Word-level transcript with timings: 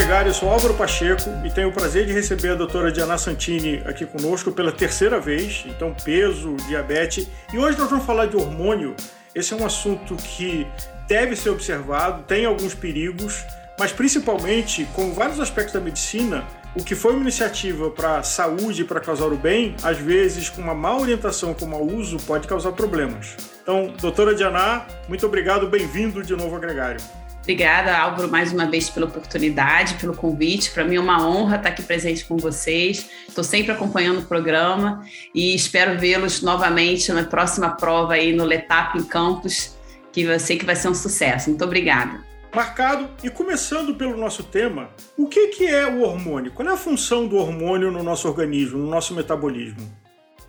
Gregário, 0.00 0.30
eu 0.30 0.34
sou 0.34 0.48
Álvaro 0.48 0.72
Pacheco 0.72 1.28
e 1.44 1.50
tenho 1.50 1.68
o 1.68 1.72
prazer 1.72 2.06
de 2.06 2.12
receber 2.14 2.52
a 2.52 2.54
doutora 2.54 2.90
Diana 2.90 3.18
Santini 3.18 3.82
aqui 3.84 4.06
conosco 4.06 4.50
pela 4.50 4.72
terceira 4.72 5.20
vez, 5.20 5.62
então 5.66 5.94
peso, 6.02 6.56
diabetes. 6.66 7.28
E 7.52 7.58
hoje 7.58 7.76
nós 7.76 7.90
vamos 7.90 8.06
falar 8.06 8.24
de 8.24 8.34
hormônio. 8.34 8.96
Esse 9.34 9.52
é 9.52 9.56
um 9.58 9.64
assunto 9.64 10.16
que 10.16 10.66
deve 11.06 11.36
ser 11.36 11.50
observado, 11.50 12.22
tem 12.22 12.46
alguns 12.46 12.72
perigos, 12.74 13.44
mas 13.78 13.92
principalmente, 13.92 14.88
com 14.94 15.12
vários 15.12 15.38
aspectos 15.38 15.74
da 15.74 15.80
medicina, 15.80 16.46
o 16.74 16.82
que 16.82 16.94
foi 16.94 17.12
uma 17.12 17.20
iniciativa 17.20 17.90
para 17.90 18.22
saúde 18.22 18.80
e 18.80 18.84
para 18.86 19.00
causar 19.00 19.26
o 19.26 19.36
bem, 19.36 19.76
às 19.82 19.98
vezes 19.98 20.48
com 20.48 20.62
uma 20.62 20.74
má 20.74 20.96
orientação 20.96 21.52
com 21.52 21.66
mau 21.66 21.84
uso, 21.84 22.16
pode 22.20 22.48
causar 22.48 22.72
problemas. 22.72 23.36
Então, 23.62 23.92
doutora 24.00 24.34
Diana, 24.34 24.86
muito 25.06 25.26
obrigado, 25.26 25.66
bem-vindo 25.66 26.22
de 26.22 26.34
novo 26.34 26.54
ao 26.54 26.60
Gregário. 26.60 27.19
Obrigada, 27.40 27.96
Álvaro, 27.96 28.30
mais 28.30 28.52
uma 28.52 28.66
vez 28.66 28.90
pela 28.90 29.06
oportunidade, 29.06 29.94
pelo 29.94 30.14
convite. 30.14 30.70
Para 30.70 30.84
mim 30.84 30.96
é 30.96 31.00
uma 31.00 31.26
honra 31.26 31.56
estar 31.56 31.70
aqui 31.70 31.82
presente 31.82 32.24
com 32.24 32.36
vocês. 32.36 33.08
Estou 33.26 33.42
sempre 33.42 33.72
acompanhando 33.72 34.20
o 34.20 34.24
programa 34.24 35.04
e 35.34 35.54
espero 35.54 35.98
vê-los 35.98 36.42
novamente 36.42 37.10
na 37.12 37.24
próxima 37.24 37.70
prova 37.70 38.14
aí 38.14 38.32
no 38.32 38.44
Letap 38.44 38.98
em 38.98 39.02
Campos, 39.02 39.74
que 40.12 40.22
eu 40.22 40.38
sei 40.38 40.58
que 40.58 40.66
vai 40.66 40.76
ser 40.76 40.88
um 40.88 40.94
sucesso. 40.94 41.48
Muito 41.48 41.64
obrigada. 41.64 42.20
Marcado. 42.54 43.08
E 43.22 43.30
começando 43.30 43.94
pelo 43.94 44.16
nosso 44.16 44.42
tema, 44.42 44.90
o 45.16 45.26
que, 45.26 45.48
que 45.48 45.66
é 45.66 45.86
o 45.86 46.02
hormônio? 46.02 46.52
Qual 46.52 46.68
é 46.68 46.72
a 46.72 46.76
função 46.76 47.26
do 47.26 47.36
hormônio 47.36 47.90
no 47.90 48.02
nosso 48.02 48.28
organismo, 48.28 48.78
no 48.78 48.90
nosso 48.90 49.14
metabolismo? 49.14 49.99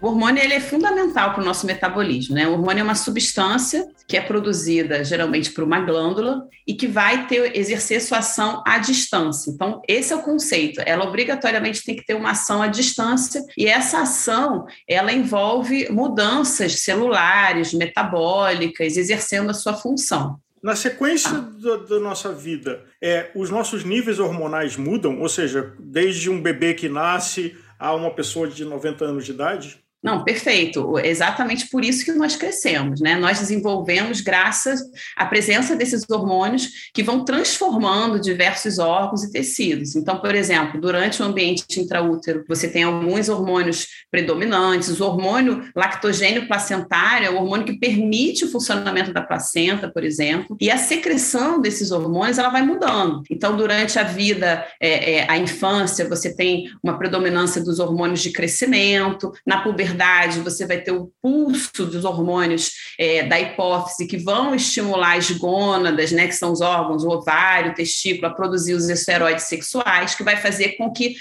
O 0.02 0.07
hormônio 0.07 0.44
ele 0.44 0.55
é 0.55 0.59
fundamental 0.59 1.31
para 1.31 1.44
o 1.44 1.45
nosso 1.45 1.67
metabolismo. 1.67 2.33
Né? 2.33 2.47
O 2.47 2.53
hormônio 2.53 2.81
é 2.81 2.83
uma 2.83 2.95
substância 2.95 3.88
que 4.07 4.17
é 4.17 4.21
produzida 4.21 5.03
geralmente 5.03 5.52
por 5.52 5.63
uma 5.63 5.80
glândula 5.80 6.47
e 6.66 6.73
que 6.73 6.88
vai 6.88 7.27
ter, 7.27 7.55
exercer 7.55 8.02
sua 8.02 8.17
ação 8.17 8.63
à 8.66 8.79
distância. 8.79 9.52
Então, 9.52 9.79
esse 9.88 10.11
é 10.11 10.16
o 10.16 10.23
conceito. 10.23 10.81
Ela 10.83 11.05
obrigatoriamente 11.05 11.83
tem 11.83 11.95
que 11.95 12.03
ter 12.03 12.16
uma 12.16 12.31
ação 12.31 12.63
à 12.63 12.67
distância 12.67 13.45
e 13.55 13.67
essa 13.67 14.02
ação 14.02 14.66
ela 14.88 15.13
envolve 15.13 15.88
mudanças 15.91 16.79
celulares, 16.79 17.72
metabólicas, 17.72 18.97
exercendo 18.97 19.52
a 19.52 19.53
sua 19.53 19.75
função. 19.75 20.39
Na 20.63 20.75
sequência 20.75 21.31
da, 21.31 21.77
da, 21.77 21.99
nossa 21.99 22.31
vida, 22.31 22.85
é, 23.02 23.29
os 23.35 23.52
nossos 23.52 23.83
níveis 23.83 24.19
hormonais 24.19 24.77
mudam? 24.77 25.19
Ou 25.19 25.29
seja, 25.29 25.73
desde 25.79 26.29
um 26.29 26.41
bebê 26.41 26.73
que 26.73 26.89
nasce 26.89 27.55
a 27.79 27.94
uma 27.94 28.11
pessoa 28.11 28.47
de 28.47 28.66
90 28.66 29.05
anos 29.05 29.25
de 29.25 29.31
idade? 29.31 29.81
Não, 30.03 30.23
perfeito. 30.23 30.97
Exatamente 30.97 31.69
por 31.69 31.85
isso 31.85 32.03
que 32.03 32.11
nós 32.11 32.35
crescemos, 32.35 32.99
né? 32.99 33.16
Nós 33.16 33.39
desenvolvemos 33.39 34.19
graças 34.19 34.81
à 35.16 35.25
presença 35.25 35.75
desses 35.75 36.03
hormônios 36.09 36.89
que 36.91 37.03
vão 37.03 37.23
transformando 37.23 38.19
diversos 38.19 38.79
órgãos 38.79 39.23
e 39.23 39.31
tecidos. 39.31 39.95
Então, 39.95 40.17
por 40.19 40.33
exemplo, 40.33 40.81
durante 40.81 41.22
o 41.22 41.25
ambiente 41.25 41.79
intraútero, 41.79 42.44
você 42.49 42.67
tem 42.67 42.81
alguns 42.81 43.29
hormônios 43.29 43.88
predominantes. 44.09 44.99
O 44.99 45.05
hormônio 45.05 45.69
lactogênio 45.75 46.47
placentário 46.47 47.27
é 47.27 47.29
o 47.29 47.35
hormônio 47.35 47.67
que 47.67 47.77
permite 47.77 48.45
o 48.45 48.52
funcionamento 48.52 49.13
da 49.13 49.22
placenta, 49.22 49.88
por 49.88 50.03
exemplo. 50.03 50.57
E 50.59 50.72
a 50.72 50.77
secreção 50.77 51.61
desses 51.61 51.91
hormônios 51.91 52.39
ela 52.39 52.49
vai 52.49 52.63
mudando. 52.63 53.22
Então, 53.29 53.55
durante 53.55 53.99
a 53.99 54.03
vida, 54.03 54.66
é, 54.79 55.17
é, 55.17 55.25
a 55.29 55.38
infância, 55.38 56.09
você 56.09 56.35
tem 56.35 56.72
uma 56.81 56.97
predominância 56.97 57.63
dos 57.63 57.79
hormônios 57.79 58.22
de 58.22 58.31
crescimento. 58.31 59.31
Na 59.45 59.61
puberdade 59.61 59.91
verdade, 59.92 60.39
você 60.39 60.66
vai 60.66 60.80
ter 60.80 60.92
o 60.92 61.11
pulso 61.22 61.86
dos 61.86 62.06
hormônios 62.06 62.72
é, 62.97 63.23
da 63.23 63.39
hipófise 63.39 64.07
que 64.07 64.18
vão 64.18 64.56
estimular 64.56 65.18
as 65.18 65.29
gônadas, 65.31 66.12
né, 66.12 66.28
que 66.28 66.35
são 66.35 66.52
os 66.52 66.62
órgãos, 66.62 67.03
o 67.03 67.09
ovário, 67.09 67.72
o 67.72 67.75
testículo, 67.75 68.28
a 68.28 68.34
produzir 68.34 68.74
os 68.74 68.90
esteroides 68.90 69.46
sexuais, 69.46 70.16
que 70.16 70.24
vai 70.24 70.38
fazer 70.38 70.78
com 70.78 70.91
que 70.91 71.16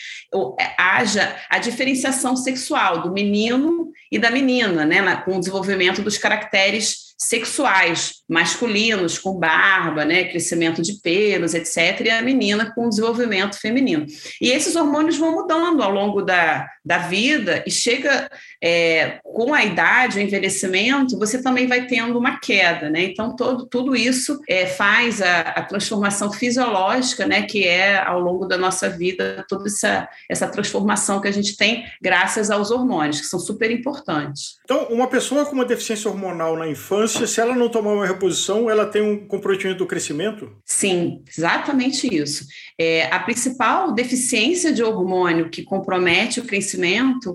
é, 0.58 0.74
haja 0.78 1.36
a 1.48 1.58
diferenciação 1.58 2.36
sexual 2.36 3.02
do 3.02 3.12
menino 3.12 3.90
e 4.10 4.18
da 4.18 4.30
menina, 4.30 4.84
né, 4.84 5.16
com 5.24 5.36
o 5.36 5.40
desenvolvimento 5.40 6.02
dos 6.02 6.16
caracteres 6.16 7.10
sexuais, 7.22 8.14
masculinos 8.26 9.18
com 9.18 9.38
barba, 9.38 10.06
né, 10.06 10.24
crescimento 10.24 10.80
de 10.80 10.94
pelos, 11.02 11.52
etc., 11.52 12.00
e 12.06 12.10
a 12.10 12.22
menina 12.22 12.72
com 12.74 12.88
desenvolvimento 12.88 13.60
feminino. 13.60 14.06
E 14.40 14.50
esses 14.50 14.74
hormônios 14.74 15.18
vão 15.18 15.32
mudando 15.32 15.82
ao 15.82 15.90
longo 15.90 16.22
da, 16.22 16.66
da 16.84 16.98
vida 16.98 17.62
e 17.66 17.70
chega 17.70 18.30
é, 18.62 19.18
com 19.22 19.52
a 19.52 19.64
idade, 19.64 20.18
o 20.18 20.20
envelhecimento, 20.20 21.18
você 21.18 21.42
também 21.42 21.66
vai 21.66 21.86
tendo 21.86 22.18
uma 22.18 22.38
queda, 22.40 22.88
né? 22.88 23.02
Então, 23.02 23.36
todo, 23.36 23.66
tudo 23.66 23.94
isso 23.94 24.40
é, 24.48 24.66
faz 24.66 25.20
a, 25.20 25.40
a, 25.40 25.62
transformação 25.62 26.32
fisiológica, 26.32 27.26
né, 27.26 27.42
que 27.42 27.66
é 27.66 27.98
ao 27.98 28.18
longo 28.18 28.46
da 28.46 28.56
nossa 28.56 28.88
vida, 28.88 29.44
toda 29.48 29.66
essa, 29.66 30.08
essa 30.28 30.48
transformação 30.48 31.20
que 31.20 31.28
a 31.28 31.32
gente 31.32 31.56
tem 31.56 31.84
graças 32.00 32.50
aos 32.50 32.70
hormônios, 32.70 33.20
que 33.20 33.26
são 33.26 33.38
super 33.38 33.70
importantes. 33.70 34.58
Então, 34.64 34.86
uma 34.90 35.06
pessoa 35.06 35.44
com 35.44 35.52
uma 35.52 35.64
deficiência 35.64 36.10
hormonal 36.10 36.56
na 36.56 36.66
infância, 36.66 37.26
se 37.26 37.40
ela 37.40 37.54
não 37.54 37.68
tomar 37.68 37.92
uma 37.92 38.06
reposição, 38.06 38.70
ela 38.70 38.86
tem 38.86 39.02
um 39.02 39.26
comprometimento 39.26 39.78
do 39.78 39.86
crescimento? 39.86 40.50
Sim, 40.64 41.22
exatamente 41.28 42.12
isso. 42.14 42.46
É, 42.78 43.06
a 43.12 43.18
principal 43.18 43.92
deficiência 43.92 44.72
de 44.72 44.82
hormônio 44.82 45.50
que 45.50 45.62
compromete 45.62 46.40
o 46.40 46.44
crescimento 46.44 46.69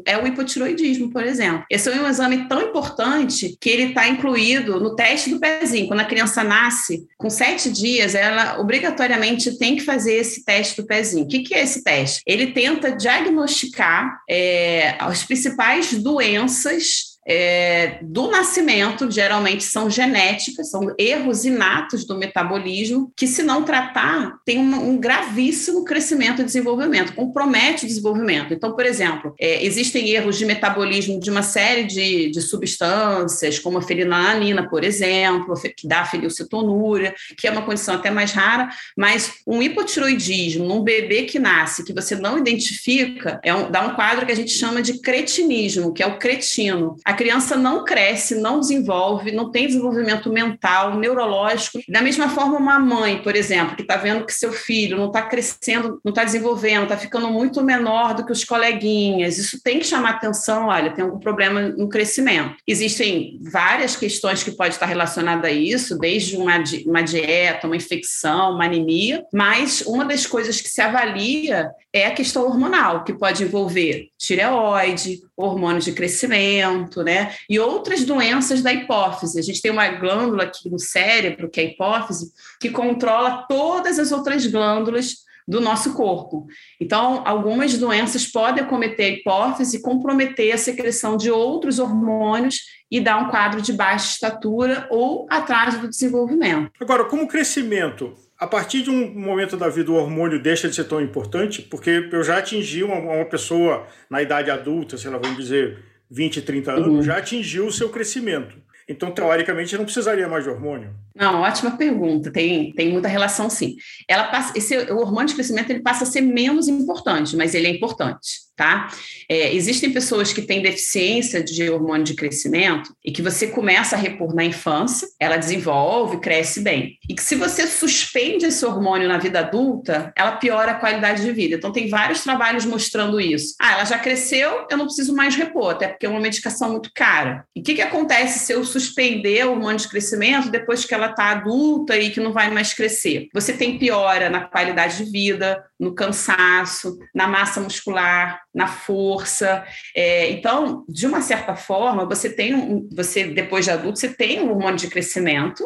é 0.06 0.18
o 0.18 0.28
hipotiroidismo, 0.28 1.10
por 1.10 1.24
exemplo. 1.24 1.66
Esse 1.70 1.90
é 1.90 2.02
um 2.02 2.08
exame 2.08 2.48
tão 2.48 2.62
importante 2.62 3.58
que 3.60 3.70
ele 3.70 3.84
está 3.90 4.08
incluído 4.08 4.80
no 4.80 4.96
teste 4.96 5.30
do 5.30 5.40
pezinho. 5.40 5.88
Quando 5.88 6.02
a 6.02 6.06
criança 6.06 6.44
nasce, 6.44 7.06
com 7.18 7.30
sete 7.30 7.72
dias, 7.72 8.16
ela 8.16 8.60
obrigatoriamente 8.60 9.58
tem 9.58 9.76
que 9.76 9.84
fazer 9.84 10.16
esse 10.16 10.44
teste 10.44 10.82
do 10.82 10.88
pezinho. 10.88 11.26
O 11.26 11.28
que, 11.28 11.40
que 11.40 11.54
é 11.54 11.64
esse 11.64 11.84
teste? 11.84 12.22
Ele 12.26 12.48
tenta 12.48 12.92
diagnosticar 12.92 14.22
é, 14.30 14.96
as 15.00 15.24
principais 15.24 15.94
doenças 15.94 17.15
é, 17.28 18.00
do 18.02 18.30
nascimento, 18.30 19.10
geralmente 19.10 19.64
são 19.64 19.90
genéticas, 19.90 20.70
são 20.70 20.94
erros 20.98 21.44
inatos 21.46 22.06
do 22.06 22.18
metabolismo, 22.18 23.12
que, 23.16 23.26
se 23.26 23.42
não 23.42 23.64
tratar, 23.64 24.38
tem 24.46 24.60
um, 24.60 24.90
um 24.92 24.98
gravíssimo 24.98 25.84
crescimento 25.84 26.42
e 26.42 26.46
desenvolvimento, 26.46 27.14
compromete 27.14 27.86
o 27.86 27.88
desenvolvimento. 27.88 28.54
Então, 28.54 28.74
por 28.74 28.86
exemplo, 28.86 29.34
é, 29.40 29.66
existem 29.66 30.10
erros 30.10 30.38
de 30.38 30.46
metabolismo 30.46 31.20
de 31.20 31.32
uma 31.32 31.42
série 31.42 31.86
de, 31.86 32.30
de 32.30 32.42
substâncias, 32.42 33.58
como 33.58 33.80
a 33.80 33.82
fenilalanina, 33.82 34.70
por 34.70 34.84
exemplo, 34.84 35.56
que 35.76 35.88
dá 35.88 36.06
fenilcetonúria, 36.06 37.16
que 37.38 37.48
é 37.48 37.52
uma 37.52 37.64
condição 37.64 37.96
até 37.96 38.12
mais 38.12 38.32
rara, 38.32 38.70
mas 38.96 39.36
um 39.48 39.62
hipotiroidismo 39.62 40.66
num 40.66 40.84
bebê 40.84 41.24
que 41.24 41.40
nasce, 41.40 41.84
que 41.84 41.94
você 41.94 42.16
não 42.16 42.38
identifica, 42.38 43.40
é 43.44 43.54
um, 43.54 43.72
dá 43.72 43.82
um 43.82 43.96
quadro 43.96 44.26
que 44.26 44.32
a 44.32 44.36
gente 44.36 44.52
chama 44.52 44.82
de 44.82 45.00
cretinismo, 45.00 45.94
que 45.94 46.04
é 46.04 46.08
o 46.08 46.20
cretino. 46.20 46.96
A 47.04 47.15
criança 47.16 47.56
não 47.56 47.84
cresce, 47.84 48.36
não 48.36 48.60
desenvolve, 48.60 49.32
não 49.32 49.52
tem 49.52 49.68
desenvolvimento 49.68 50.32
mental, 50.32 50.98
neurológico. 50.98 51.80
Da 51.88 52.02
mesma 52.02 52.30
forma, 52.30 52.58
uma 52.58 52.80
mãe, 52.80 53.22
por 53.22 53.36
exemplo, 53.36 53.76
que 53.76 53.82
está 53.82 53.98
vendo 53.98 54.26
que 54.26 54.34
seu 54.34 54.52
filho 54.52 54.98
não 54.98 55.08
está 55.08 55.22
crescendo, 55.22 56.00
não 56.04 56.12
está 56.12 56.24
desenvolvendo, 56.24 56.84
está 56.84 56.98
ficando 56.98 57.30
muito 57.30 57.64
menor 57.64 58.14
do 58.14 58.26
que 58.26 58.32
os 58.32 58.44
coleguinhas, 58.44 59.38
isso 59.38 59.62
tem 59.64 59.80
que 59.80 59.86
chamar 59.86 60.12
atenção. 60.12 60.68
Olha, 60.68 60.92
tem 60.92 61.04
algum 61.04 61.20
problema 61.20 61.62
no 61.62 61.90
crescimento. 61.90 62.56
Existem 62.68 63.40
várias 63.42 63.96
questões 63.96 64.44
que 64.44 64.52
podem 64.52 64.74
estar 64.74 64.86
relacionadas 64.86 65.50
a 65.50 65.54
isso, 65.54 65.98
desde 65.98 66.38
uma, 66.38 66.62
uma 66.86 67.02
dieta, 67.02 67.68
uma 67.68 67.76
infecção, 67.76 68.54
uma 68.54 68.66
anemia, 68.66 69.24
mas 69.34 69.82
uma 69.82 70.06
das 70.06 70.26
coisas 70.26 70.60
que 70.62 70.70
se 70.70 70.82
avalia 70.82 71.70
é 71.94 72.08
a 72.08 72.12
questão 72.12 72.44
hormonal, 72.44 73.04
que 73.04 73.14
pode 73.14 73.44
envolver 73.44 74.10
tireoide, 74.18 75.22
hormônios 75.38 75.86
de 75.86 75.94
crescimento, 75.94 77.04
né? 77.06 77.34
E 77.50 77.60
outras 77.60 78.04
doenças 78.04 78.62
da 78.62 78.74
hipófise. 78.74 79.40
A 79.40 79.44
gente 79.44 79.62
tem 79.62 79.72
uma 79.72 79.88
glândula 79.88 80.44
aqui 80.44 80.70
no 80.70 80.80
cérebro, 80.80 81.50
que 81.50 81.62
é 81.62 81.64
a 81.64 81.68
hipófise, 81.68 82.34
que 82.60 82.70
controla 82.70 83.46
todas 83.48 84.00
as 84.00 84.12
outras 84.12 84.46
glândulas 84.46 85.24
do 85.48 85.62
nosso 85.62 85.94
corpo. 85.94 86.48
Então, 86.82 87.22
algumas 87.26 87.78
doenças 87.78 88.26
podem 88.26 88.64
acometer 88.64 89.06
a 89.06 89.10
hipófise 89.18 89.82
comprometer 89.82 90.52
a 90.52 90.58
secreção 90.58 91.16
de 91.18 91.30
outros 91.30 91.78
hormônios 91.78 92.62
e 92.90 93.00
dar 93.00 93.18
um 93.18 93.30
quadro 93.30 93.62
de 93.62 93.74
baixa 93.74 94.14
estatura 94.14 94.88
ou 94.90 95.28
atraso 95.30 95.80
do 95.80 95.90
desenvolvimento. 95.90 96.72
Agora, 96.80 97.06
como 97.06 97.28
crescimento, 97.28 98.14
a 98.40 98.48
partir 98.48 98.82
de 98.82 98.90
um 98.90 99.14
momento 99.14 99.56
da 99.56 99.70
vida 99.70 99.92
o 99.92 99.96
hormônio 99.96 100.42
deixa 100.42 100.68
de 100.68 100.76
ser 100.76 100.86
tão 100.86 101.02
importante, 101.02 101.62
porque 101.62 102.10
eu 102.12 102.24
já 102.24 102.38
atingi 102.38 102.84
uma, 102.84 102.96
uma 102.96 103.26
pessoa 103.26 103.88
na 104.10 104.22
idade 104.22 104.50
adulta, 104.50 104.98
sei 104.98 105.12
lá, 105.12 105.18
vamos 105.18 105.38
dizer 105.38 105.95
20, 106.16 106.42
30 106.42 106.72
anos, 106.72 106.88
uhum. 106.88 107.04
já 107.04 107.18
atingiu 107.18 107.68
o 107.68 107.72
seu 107.72 107.90
crescimento. 107.90 108.58
Então, 108.88 109.12
teoricamente, 109.12 109.76
não 109.76 109.84
precisaria 109.84 110.30
mais 110.30 110.44
de 110.44 110.50
hormônio? 110.50 110.96
Não, 111.14 111.42
ótima 111.42 111.72
pergunta. 111.76 112.32
Tem, 112.32 112.72
tem 112.72 112.90
muita 112.90 113.08
relação, 113.08 113.50
sim. 113.50 113.76
Ela 114.08 114.26
passa, 114.26 114.54
esse, 114.56 114.78
o 114.92 114.98
hormônio 114.98 115.28
de 115.28 115.34
crescimento 115.34 115.72
ele 115.72 115.82
passa 115.82 116.04
a 116.04 116.08
ser 116.08 116.22
menos 116.22 116.68
importante, 116.68 117.36
mas 117.36 117.54
ele 117.54 117.68
é 117.68 117.72
importante. 117.72 118.45
Tá? 118.56 118.90
É, 119.30 119.54
existem 119.54 119.92
pessoas 119.92 120.32
que 120.32 120.42
têm 120.42 120.62
deficiência 120.62 121.44
de 121.44 121.70
hormônio 121.70 122.06
de 122.06 122.16
crescimento 122.16 122.96
e 123.04 123.12
que 123.12 123.22
você 123.22 123.48
começa 123.48 123.96
a 123.96 124.00
repor 124.00 124.34
na 124.34 124.44
infância, 124.44 125.08
ela 125.20 125.38
desenvolve, 125.38 126.20
cresce 126.20 126.62
bem. 126.62 126.98
E 127.10 127.14
que 127.14 127.22
se 127.22 127.36
você 127.36 127.68
suspende 127.68 128.46
esse 128.46 128.66
hormônio 128.66 129.08
na 129.08 129.18
vida 129.18 129.40
adulta, 129.40 130.14
ela 130.16 130.34
piora 130.38 130.72
a 130.72 130.80
qualidade 130.80 131.24
de 131.24 131.32
vida. 131.32 131.56
Então, 131.56 131.72
tem 131.72 131.90
vários 131.90 132.24
trabalhos 132.24 132.66
mostrando 132.66 133.20
isso. 133.20 133.56
Ah, 133.60 133.74
ela 133.74 133.86
já 133.86 133.98
cresceu, 134.00 134.66
eu 134.70 134.78
não 134.78 134.86
preciso 134.86 135.16
mais 135.16 135.36
repor, 135.36 135.72
até 135.72 135.88
porque 135.88 136.06
é 136.06 136.10
uma 136.10 136.20
medicação 136.20 136.72
muito 136.72 136.92
cara. 136.94 137.46
E 137.56 137.60
o 137.60 137.64
que, 137.64 137.76
que 137.76 137.82
acontece 137.82 138.40
se 138.40 138.54
eu 138.54 138.64
suspender 138.64 139.46
o 139.46 139.52
hormônio 139.52 139.80
de 139.80 139.90
crescimento 139.90 140.50
depois 140.50 140.86
que 140.86 140.94
ela 140.94 141.10
está 141.10 141.32
adulta 141.32 141.98
e 141.98 142.10
que 142.10 142.20
não 142.20 142.32
vai 142.32 142.50
mais 142.50 142.74
crescer? 142.74 143.28
Você 143.34 143.54
tem 143.54 143.78
piora 143.78 144.30
na 144.30 144.42
qualidade 144.42 145.04
de 145.04 145.12
vida, 145.12 145.64
no 145.80 145.94
cansaço, 145.94 146.98
na 147.14 147.28
massa 147.28 147.60
muscular, 147.60 148.45
na 148.56 148.68
força. 148.68 149.66
É, 149.94 150.32
então, 150.32 150.86
de 150.88 151.06
uma 151.06 151.22
certa 151.22 151.56
forma, 151.56 152.06
você 152.06 152.30
tem 152.30 152.56
um, 152.56 152.88
você 152.90 153.26
depois 153.26 153.66
de 153.66 153.72
adulto, 153.72 154.00
você 154.00 154.08
tem 154.08 154.40
um 154.40 154.52
hormônio 154.52 154.80
de 154.80 154.88
crescimento, 154.88 155.64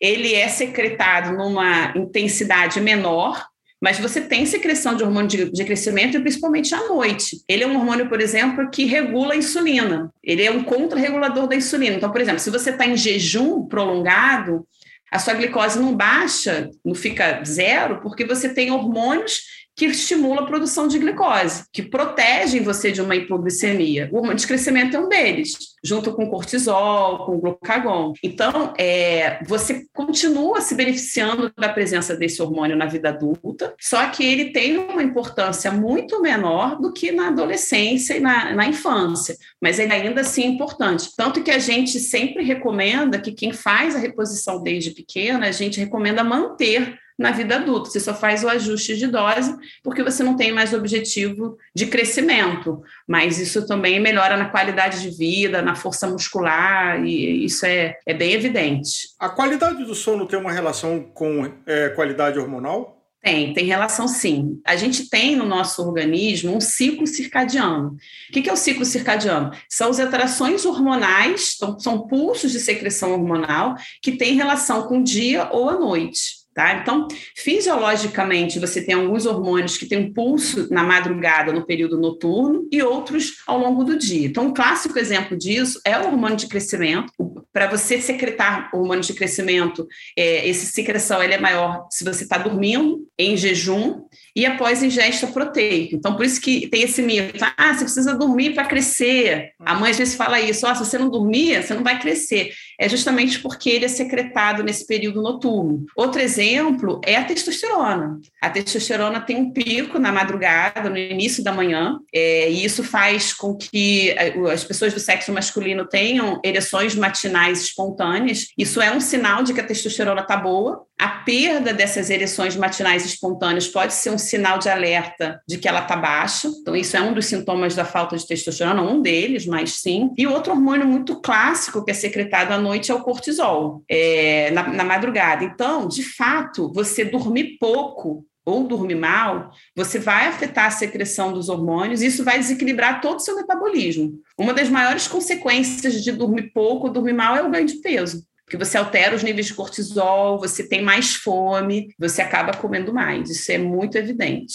ele 0.00 0.34
é 0.34 0.48
secretado 0.48 1.32
numa 1.32 1.96
intensidade 1.96 2.80
menor, 2.80 3.46
mas 3.80 3.98
você 3.98 4.20
tem 4.20 4.46
secreção 4.46 4.96
de 4.96 5.04
hormônio 5.04 5.28
de, 5.28 5.52
de, 5.52 5.64
crescimento, 5.64 6.20
principalmente 6.20 6.74
à 6.74 6.88
noite. 6.88 7.36
Ele 7.48 7.64
é 7.64 7.66
um 7.66 7.76
hormônio, 7.76 8.08
por 8.08 8.20
exemplo, 8.20 8.68
que 8.70 8.86
regula 8.86 9.34
a 9.34 9.36
insulina. 9.36 10.10
Ele 10.22 10.42
é 10.42 10.50
um 10.50 10.64
contrarregulador 10.64 11.46
da 11.46 11.54
insulina. 11.54 11.94
Então, 11.94 12.10
por 12.10 12.20
exemplo, 12.20 12.40
se 12.40 12.50
você 12.50 12.70
está 12.70 12.86
em 12.86 12.96
jejum 12.96 13.66
prolongado, 13.66 14.66
a 15.12 15.18
sua 15.18 15.34
glicose 15.34 15.78
não 15.78 15.94
baixa, 15.94 16.70
não 16.84 16.94
fica 16.94 17.42
zero, 17.44 18.00
porque 18.00 18.24
você 18.24 18.48
tem 18.48 18.70
hormônios 18.70 19.42
que 19.76 19.86
estimula 19.86 20.42
a 20.42 20.46
produção 20.46 20.86
de 20.86 20.98
glicose, 20.98 21.64
que 21.72 21.82
protegem 21.82 22.62
você 22.62 22.92
de 22.92 23.00
uma 23.00 23.16
hipoglicemia. 23.16 24.08
O 24.12 24.16
hormônio 24.16 24.38
de 24.38 24.46
crescimento 24.46 24.96
é 24.96 25.00
um 25.00 25.08
deles, 25.08 25.74
junto 25.82 26.12
com 26.12 26.28
cortisol, 26.28 27.26
com 27.26 27.40
glucagon. 27.40 28.12
Então, 28.22 28.72
é, 28.78 29.42
você 29.44 29.84
continua 29.92 30.60
se 30.60 30.74
beneficiando 30.74 31.52
da 31.58 31.68
presença 31.68 32.16
desse 32.16 32.40
hormônio 32.40 32.76
na 32.76 32.86
vida 32.86 33.08
adulta, 33.08 33.74
só 33.80 34.08
que 34.10 34.24
ele 34.24 34.52
tem 34.52 34.78
uma 34.78 35.02
importância 35.02 35.70
muito 35.72 36.22
menor 36.22 36.80
do 36.80 36.92
que 36.92 37.10
na 37.10 37.28
adolescência 37.28 38.16
e 38.16 38.20
na, 38.20 38.54
na 38.54 38.66
infância, 38.66 39.36
mas 39.60 39.78
ele 39.78 39.92
ainda 39.92 40.20
assim 40.20 40.42
é 40.42 40.46
importante. 40.46 41.10
Tanto 41.16 41.42
que 41.42 41.50
a 41.50 41.58
gente 41.58 41.98
sempre 41.98 42.44
recomenda 42.44 43.18
que 43.18 43.32
quem 43.32 43.52
faz 43.52 43.96
a 43.96 43.98
reposição 43.98 44.62
desde 44.62 44.92
pequena, 44.92 45.48
a 45.48 45.52
gente 45.52 45.80
recomenda 45.80 46.22
manter 46.22 46.98
na 47.18 47.30
vida 47.30 47.56
adulta. 47.56 47.90
Você 47.90 48.00
só 48.00 48.14
faz 48.14 48.44
o 48.44 48.48
ajuste 48.48 48.96
de 48.96 49.06
dose 49.06 49.54
porque 49.82 50.02
você 50.02 50.22
não 50.22 50.36
tem 50.36 50.52
mais 50.52 50.72
objetivo 50.72 51.56
de 51.74 51.86
crescimento, 51.86 52.82
mas 53.06 53.38
isso 53.38 53.66
também 53.66 54.00
melhora 54.00 54.36
na 54.36 54.48
qualidade 54.48 55.00
de 55.00 55.16
vida, 55.16 55.62
na 55.62 55.74
força 55.74 56.06
muscular, 56.06 57.04
e 57.04 57.44
isso 57.44 57.64
é, 57.66 57.96
é 58.06 58.14
bem 58.14 58.32
evidente. 58.32 59.08
A 59.18 59.28
qualidade 59.28 59.84
do 59.84 59.94
sono 59.94 60.26
tem 60.26 60.38
uma 60.38 60.52
relação 60.52 61.00
com 61.14 61.50
é, 61.66 61.88
qualidade 61.90 62.38
hormonal? 62.38 62.94
Tem, 63.24 63.54
tem 63.54 63.64
relação 63.64 64.06
sim. 64.06 64.60
A 64.66 64.76
gente 64.76 65.08
tem 65.08 65.34
no 65.34 65.46
nosso 65.46 65.82
organismo 65.82 66.54
um 66.54 66.60
ciclo 66.60 67.06
circadiano. 67.06 67.96
O 68.28 68.32
que 68.32 68.46
é 68.50 68.52
o 68.52 68.56
ciclo 68.56 68.84
circadiano? 68.84 69.50
São 69.66 69.88
as 69.88 69.98
alterações 69.98 70.66
hormonais, 70.66 71.56
são, 71.56 71.78
são 71.80 72.06
pulsos 72.06 72.52
de 72.52 72.60
secreção 72.60 73.12
hormonal 73.12 73.76
que 74.02 74.12
têm 74.12 74.34
relação 74.34 74.86
com 74.86 74.98
o 74.98 75.02
dia 75.02 75.48
ou 75.50 75.70
a 75.70 75.78
noite. 75.78 76.43
Tá? 76.54 76.74
Então, 76.74 77.08
fisiologicamente, 77.34 78.60
você 78.60 78.80
tem 78.80 78.94
alguns 78.94 79.26
hormônios 79.26 79.76
que 79.76 79.86
têm 79.86 79.98
um 79.98 80.12
pulso 80.12 80.72
na 80.72 80.84
madrugada, 80.84 81.52
no 81.52 81.66
período 81.66 81.98
noturno, 81.98 82.68
e 82.70 82.80
outros 82.80 83.42
ao 83.44 83.58
longo 83.58 83.82
do 83.82 83.98
dia. 83.98 84.28
Então, 84.28 84.46
um 84.46 84.54
clássico 84.54 84.96
exemplo 84.96 85.36
disso 85.36 85.80
é 85.84 85.98
o 85.98 86.06
hormônio 86.06 86.36
de 86.36 86.46
crescimento. 86.46 87.12
Para 87.52 87.68
você 87.68 88.00
secretar 88.00 88.70
hormônio 88.72 89.02
de 89.02 89.14
crescimento, 89.14 89.84
é, 90.16 90.48
essa 90.48 90.66
secreção 90.66 91.20
ele 91.20 91.34
é 91.34 91.40
maior 91.40 91.88
se 91.90 92.04
você 92.04 92.22
está 92.22 92.38
dormindo, 92.38 93.04
em 93.18 93.36
jejum, 93.36 94.02
e 94.34 94.44
após 94.44 94.82
ingesta 94.82 95.26
proteica. 95.28 95.94
Então, 95.94 96.16
por 96.16 96.24
isso 96.24 96.40
que 96.40 96.66
tem 96.66 96.82
esse 96.82 97.00
mito. 97.02 97.44
Ah, 97.56 97.72
você 97.72 97.84
precisa 97.84 98.14
dormir 98.14 98.54
para 98.54 98.64
crescer. 98.64 99.52
A 99.60 99.74
mãe 99.74 99.90
às 99.90 99.98
vezes 99.98 100.14
fala 100.14 100.40
isso. 100.40 100.66
Oh, 100.66 100.74
se 100.74 100.84
você 100.84 100.98
não 100.98 101.08
dormir, 101.08 101.62
você 101.62 101.72
não 101.74 101.84
vai 101.84 101.98
crescer. 102.00 102.52
É 102.78 102.88
justamente 102.88 103.38
porque 103.38 103.70
ele 103.70 103.84
é 103.84 103.88
secretado 103.88 104.62
nesse 104.62 104.86
período 104.86 105.22
noturno. 105.22 105.84
Outro 105.96 106.20
exemplo 106.20 107.00
é 107.04 107.16
a 107.16 107.24
testosterona. 107.24 108.18
A 108.42 108.50
testosterona 108.50 109.20
tem 109.20 109.36
um 109.36 109.52
pico 109.52 109.98
na 109.98 110.10
madrugada, 110.10 110.90
no 110.90 110.98
início 110.98 111.44
da 111.44 111.52
manhã, 111.52 111.98
é, 112.12 112.50
e 112.50 112.64
isso 112.64 112.82
faz 112.82 113.32
com 113.32 113.56
que 113.56 114.10
é, 114.10 114.34
as 114.52 114.64
pessoas 114.64 114.92
do 114.92 115.00
sexo 115.00 115.32
masculino 115.32 115.86
tenham 115.86 116.40
ereções 116.44 116.94
matinais 116.94 117.60
espontâneas. 117.60 118.48
Isso 118.58 118.80
é 118.80 118.90
um 118.90 119.00
sinal 119.00 119.44
de 119.44 119.54
que 119.54 119.60
a 119.60 119.66
testosterona 119.66 120.22
está 120.22 120.36
boa. 120.36 120.84
A 120.98 121.08
perda 121.08 121.72
dessas 121.72 122.10
ereções 122.10 122.56
matinais 122.56 123.04
espontâneas 123.04 123.66
pode 123.66 123.94
ser 123.94 124.10
um 124.10 124.18
sinal 124.24 124.58
de 124.58 124.68
alerta 124.68 125.40
de 125.46 125.58
que 125.58 125.68
ela 125.68 125.80
está 125.80 125.96
baixa. 125.96 126.48
Então, 126.60 126.74
isso 126.74 126.96
é 126.96 127.00
um 127.00 127.12
dos 127.12 127.26
sintomas 127.26 127.74
da 127.74 127.84
falta 127.84 128.16
de 128.16 128.26
testosterona, 128.26 128.82
um 128.82 129.00
deles, 129.00 129.46
mas 129.46 129.80
sim. 129.80 130.10
E 130.16 130.26
outro 130.26 130.52
hormônio 130.52 130.86
muito 130.86 131.20
clássico 131.20 131.84
que 131.84 131.90
é 131.90 131.94
secretado 131.94 132.52
à 132.52 132.58
noite 132.58 132.90
é 132.90 132.94
o 132.94 133.02
cortisol, 133.02 133.84
é, 133.88 134.50
na, 134.50 134.68
na 134.68 134.84
madrugada. 134.84 135.44
Então, 135.44 135.86
de 135.86 136.02
fato, 136.02 136.72
você 136.72 137.04
dormir 137.04 137.56
pouco 137.58 138.24
ou 138.44 138.64
dormir 138.64 138.96
mal, 138.96 139.50
você 139.74 139.98
vai 139.98 140.26
afetar 140.26 140.66
a 140.66 140.70
secreção 140.70 141.32
dos 141.32 141.48
hormônios 141.48 142.02
e 142.02 142.06
isso 142.06 142.22
vai 142.22 142.38
desequilibrar 142.38 143.00
todo 143.00 143.16
o 143.16 143.20
seu 143.20 143.36
metabolismo. 143.36 144.20
Uma 144.38 144.52
das 144.52 144.68
maiores 144.68 145.08
consequências 145.08 146.02
de 146.02 146.12
dormir 146.12 146.52
pouco 146.52 146.88
ou 146.88 146.92
dormir 146.92 147.14
mal 147.14 147.36
é 147.36 147.42
o 147.42 147.50
ganho 147.50 147.66
de 147.66 147.76
peso 147.76 148.22
porque 148.44 148.56
você 148.56 148.76
altera 148.76 149.16
os 149.16 149.22
níveis 149.22 149.46
de 149.46 149.54
cortisol, 149.54 150.38
você 150.38 150.62
tem 150.62 150.82
mais 150.82 151.14
fome, 151.14 151.94
você 151.98 152.20
acaba 152.20 152.56
comendo 152.56 152.92
mais. 152.92 153.30
Isso 153.30 153.50
é 153.50 153.58
muito 153.58 153.96
evidente. 153.96 154.54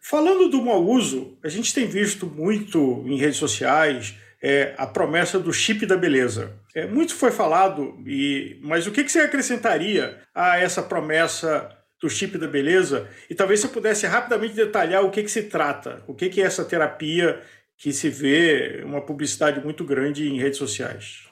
Falando 0.00 0.48
do 0.48 0.62
mau 0.62 0.82
uso, 0.82 1.38
a 1.42 1.48
gente 1.48 1.74
tem 1.74 1.86
visto 1.86 2.26
muito 2.26 3.02
em 3.06 3.16
redes 3.16 3.36
sociais 3.36 4.14
é, 4.42 4.74
a 4.76 4.86
promessa 4.86 5.38
do 5.38 5.52
chip 5.52 5.84
da 5.86 5.96
beleza. 5.96 6.52
É, 6.74 6.86
muito 6.86 7.14
foi 7.14 7.30
falado, 7.30 7.98
e, 8.06 8.58
mas 8.62 8.86
o 8.86 8.90
que, 8.90 9.04
que 9.04 9.12
você 9.12 9.20
acrescentaria 9.20 10.18
a 10.34 10.58
essa 10.58 10.82
promessa 10.82 11.70
do 12.00 12.08
chip 12.08 12.38
da 12.38 12.46
beleza? 12.46 13.08
E 13.28 13.34
talvez 13.34 13.60
você 13.60 13.68
pudesse 13.68 14.06
rapidamente 14.06 14.54
detalhar 14.54 15.04
o 15.04 15.10
que, 15.10 15.22
que 15.22 15.30
se 15.30 15.44
trata, 15.44 16.02
o 16.06 16.14
que, 16.14 16.28
que 16.28 16.42
é 16.42 16.46
essa 16.46 16.64
terapia 16.64 17.40
que 17.76 17.92
se 17.92 18.08
vê 18.08 18.82
uma 18.84 19.00
publicidade 19.00 19.60
muito 19.62 19.84
grande 19.84 20.28
em 20.28 20.38
redes 20.38 20.58
sociais. 20.58 21.29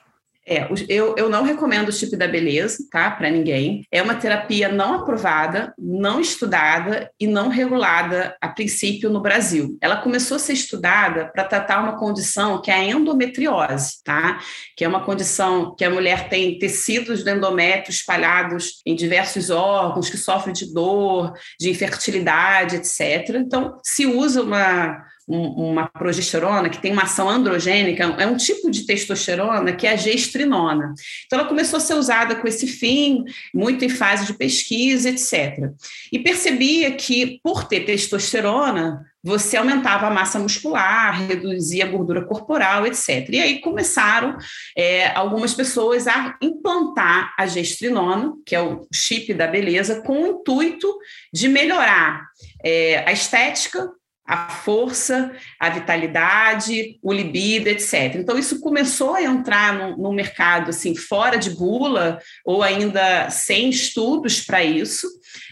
É, 0.48 0.66
eu, 0.88 1.14
eu 1.18 1.28
não 1.28 1.42
recomendo 1.42 1.90
o 1.90 1.92
chip 1.92 2.16
da 2.16 2.26
beleza, 2.26 2.78
tá? 2.90 3.10
Para 3.10 3.28
ninguém. 3.28 3.84
É 3.92 4.00
uma 4.00 4.14
terapia 4.14 4.70
não 4.70 4.94
aprovada, 4.94 5.74
não 5.78 6.20
estudada 6.20 7.10
e 7.20 7.26
não 7.26 7.48
regulada 7.48 8.34
a 8.40 8.48
princípio 8.48 9.10
no 9.10 9.20
Brasil. 9.20 9.76
Ela 9.80 9.98
começou 9.98 10.36
a 10.36 10.40
ser 10.40 10.54
estudada 10.54 11.26
para 11.26 11.44
tratar 11.44 11.82
uma 11.82 11.98
condição 11.98 12.62
que 12.62 12.70
é 12.70 12.74
a 12.74 12.84
endometriose, 12.84 14.02
tá? 14.02 14.40
Que 14.74 14.86
é 14.86 14.88
uma 14.88 15.04
condição 15.04 15.74
que 15.76 15.84
a 15.84 15.90
mulher 15.90 16.30
tem 16.30 16.58
tecidos 16.58 17.22
do 17.22 17.28
endométrio 17.28 17.92
espalhados 17.92 18.80
em 18.86 18.94
diversos 18.94 19.50
órgãos, 19.50 20.08
que 20.08 20.16
sofre 20.16 20.52
de 20.52 20.72
dor, 20.72 21.34
de 21.60 21.68
infertilidade, 21.68 22.76
etc. 22.76 23.34
Então, 23.36 23.78
se 23.82 24.06
usa 24.06 24.42
uma 24.42 25.04
uma 25.28 25.86
progesterona 25.86 26.70
que 26.70 26.80
tem 26.80 26.92
uma 26.92 27.02
ação 27.02 27.28
androgênica, 27.28 28.04
é 28.18 28.26
um 28.26 28.36
tipo 28.36 28.70
de 28.70 28.86
testosterona 28.86 29.72
que 29.72 29.86
é 29.86 29.92
a 29.92 29.96
gestrinona. 29.96 30.94
Então, 31.26 31.38
ela 31.38 31.48
começou 31.48 31.76
a 31.76 31.80
ser 31.80 31.94
usada 31.94 32.34
com 32.34 32.48
esse 32.48 32.66
fim, 32.66 33.24
muito 33.54 33.84
em 33.84 33.88
fase 33.88 34.26
de 34.26 34.32
pesquisa, 34.32 35.10
etc. 35.10 35.70
E 36.10 36.18
percebia 36.18 36.92
que, 36.92 37.40
por 37.42 37.64
ter 37.64 37.80
testosterona, 37.80 39.04
você 39.22 39.56
aumentava 39.56 40.06
a 40.06 40.10
massa 40.10 40.38
muscular, 40.38 41.26
reduzia 41.26 41.84
a 41.84 41.88
gordura 41.88 42.24
corporal, 42.24 42.86
etc. 42.86 43.28
E 43.30 43.40
aí 43.40 43.60
começaram 43.60 44.36
é, 44.76 45.08
algumas 45.08 45.52
pessoas 45.54 46.06
a 46.06 46.36
implantar 46.40 47.34
a 47.38 47.46
gestrinona, 47.46 48.32
que 48.46 48.54
é 48.54 48.62
o 48.62 48.86
chip 48.92 49.34
da 49.34 49.46
beleza, 49.46 50.00
com 50.02 50.22
o 50.22 50.26
intuito 50.26 50.88
de 51.32 51.48
melhorar 51.48 52.26
é, 52.64 53.04
a 53.06 53.12
estética, 53.12 53.90
a 54.28 54.50
força, 54.50 55.32
a 55.58 55.70
vitalidade, 55.70 56.98
o 57.02 57.10
libido, 57.10 57.68
etc. 57.70 58.14
Então, 58.16 58.38
isso 58.38 58.60
começou 58.60 59.14
a 59.14 59.22
entrar 59.22 59.72
no, 59.72 59.96
no 59.96 60.12
mercado 60.12 60.68
assim, 60.68 60.94
fora 60.94 61.38
de 61.38 61.48
bula, 61.48 62.18
ou 62.44 62.62
ainda 62.62 63.30
sem 63.30 63.70
estudos 63.70 64.42
para 64.42 64.62
isso. 64.62 65.08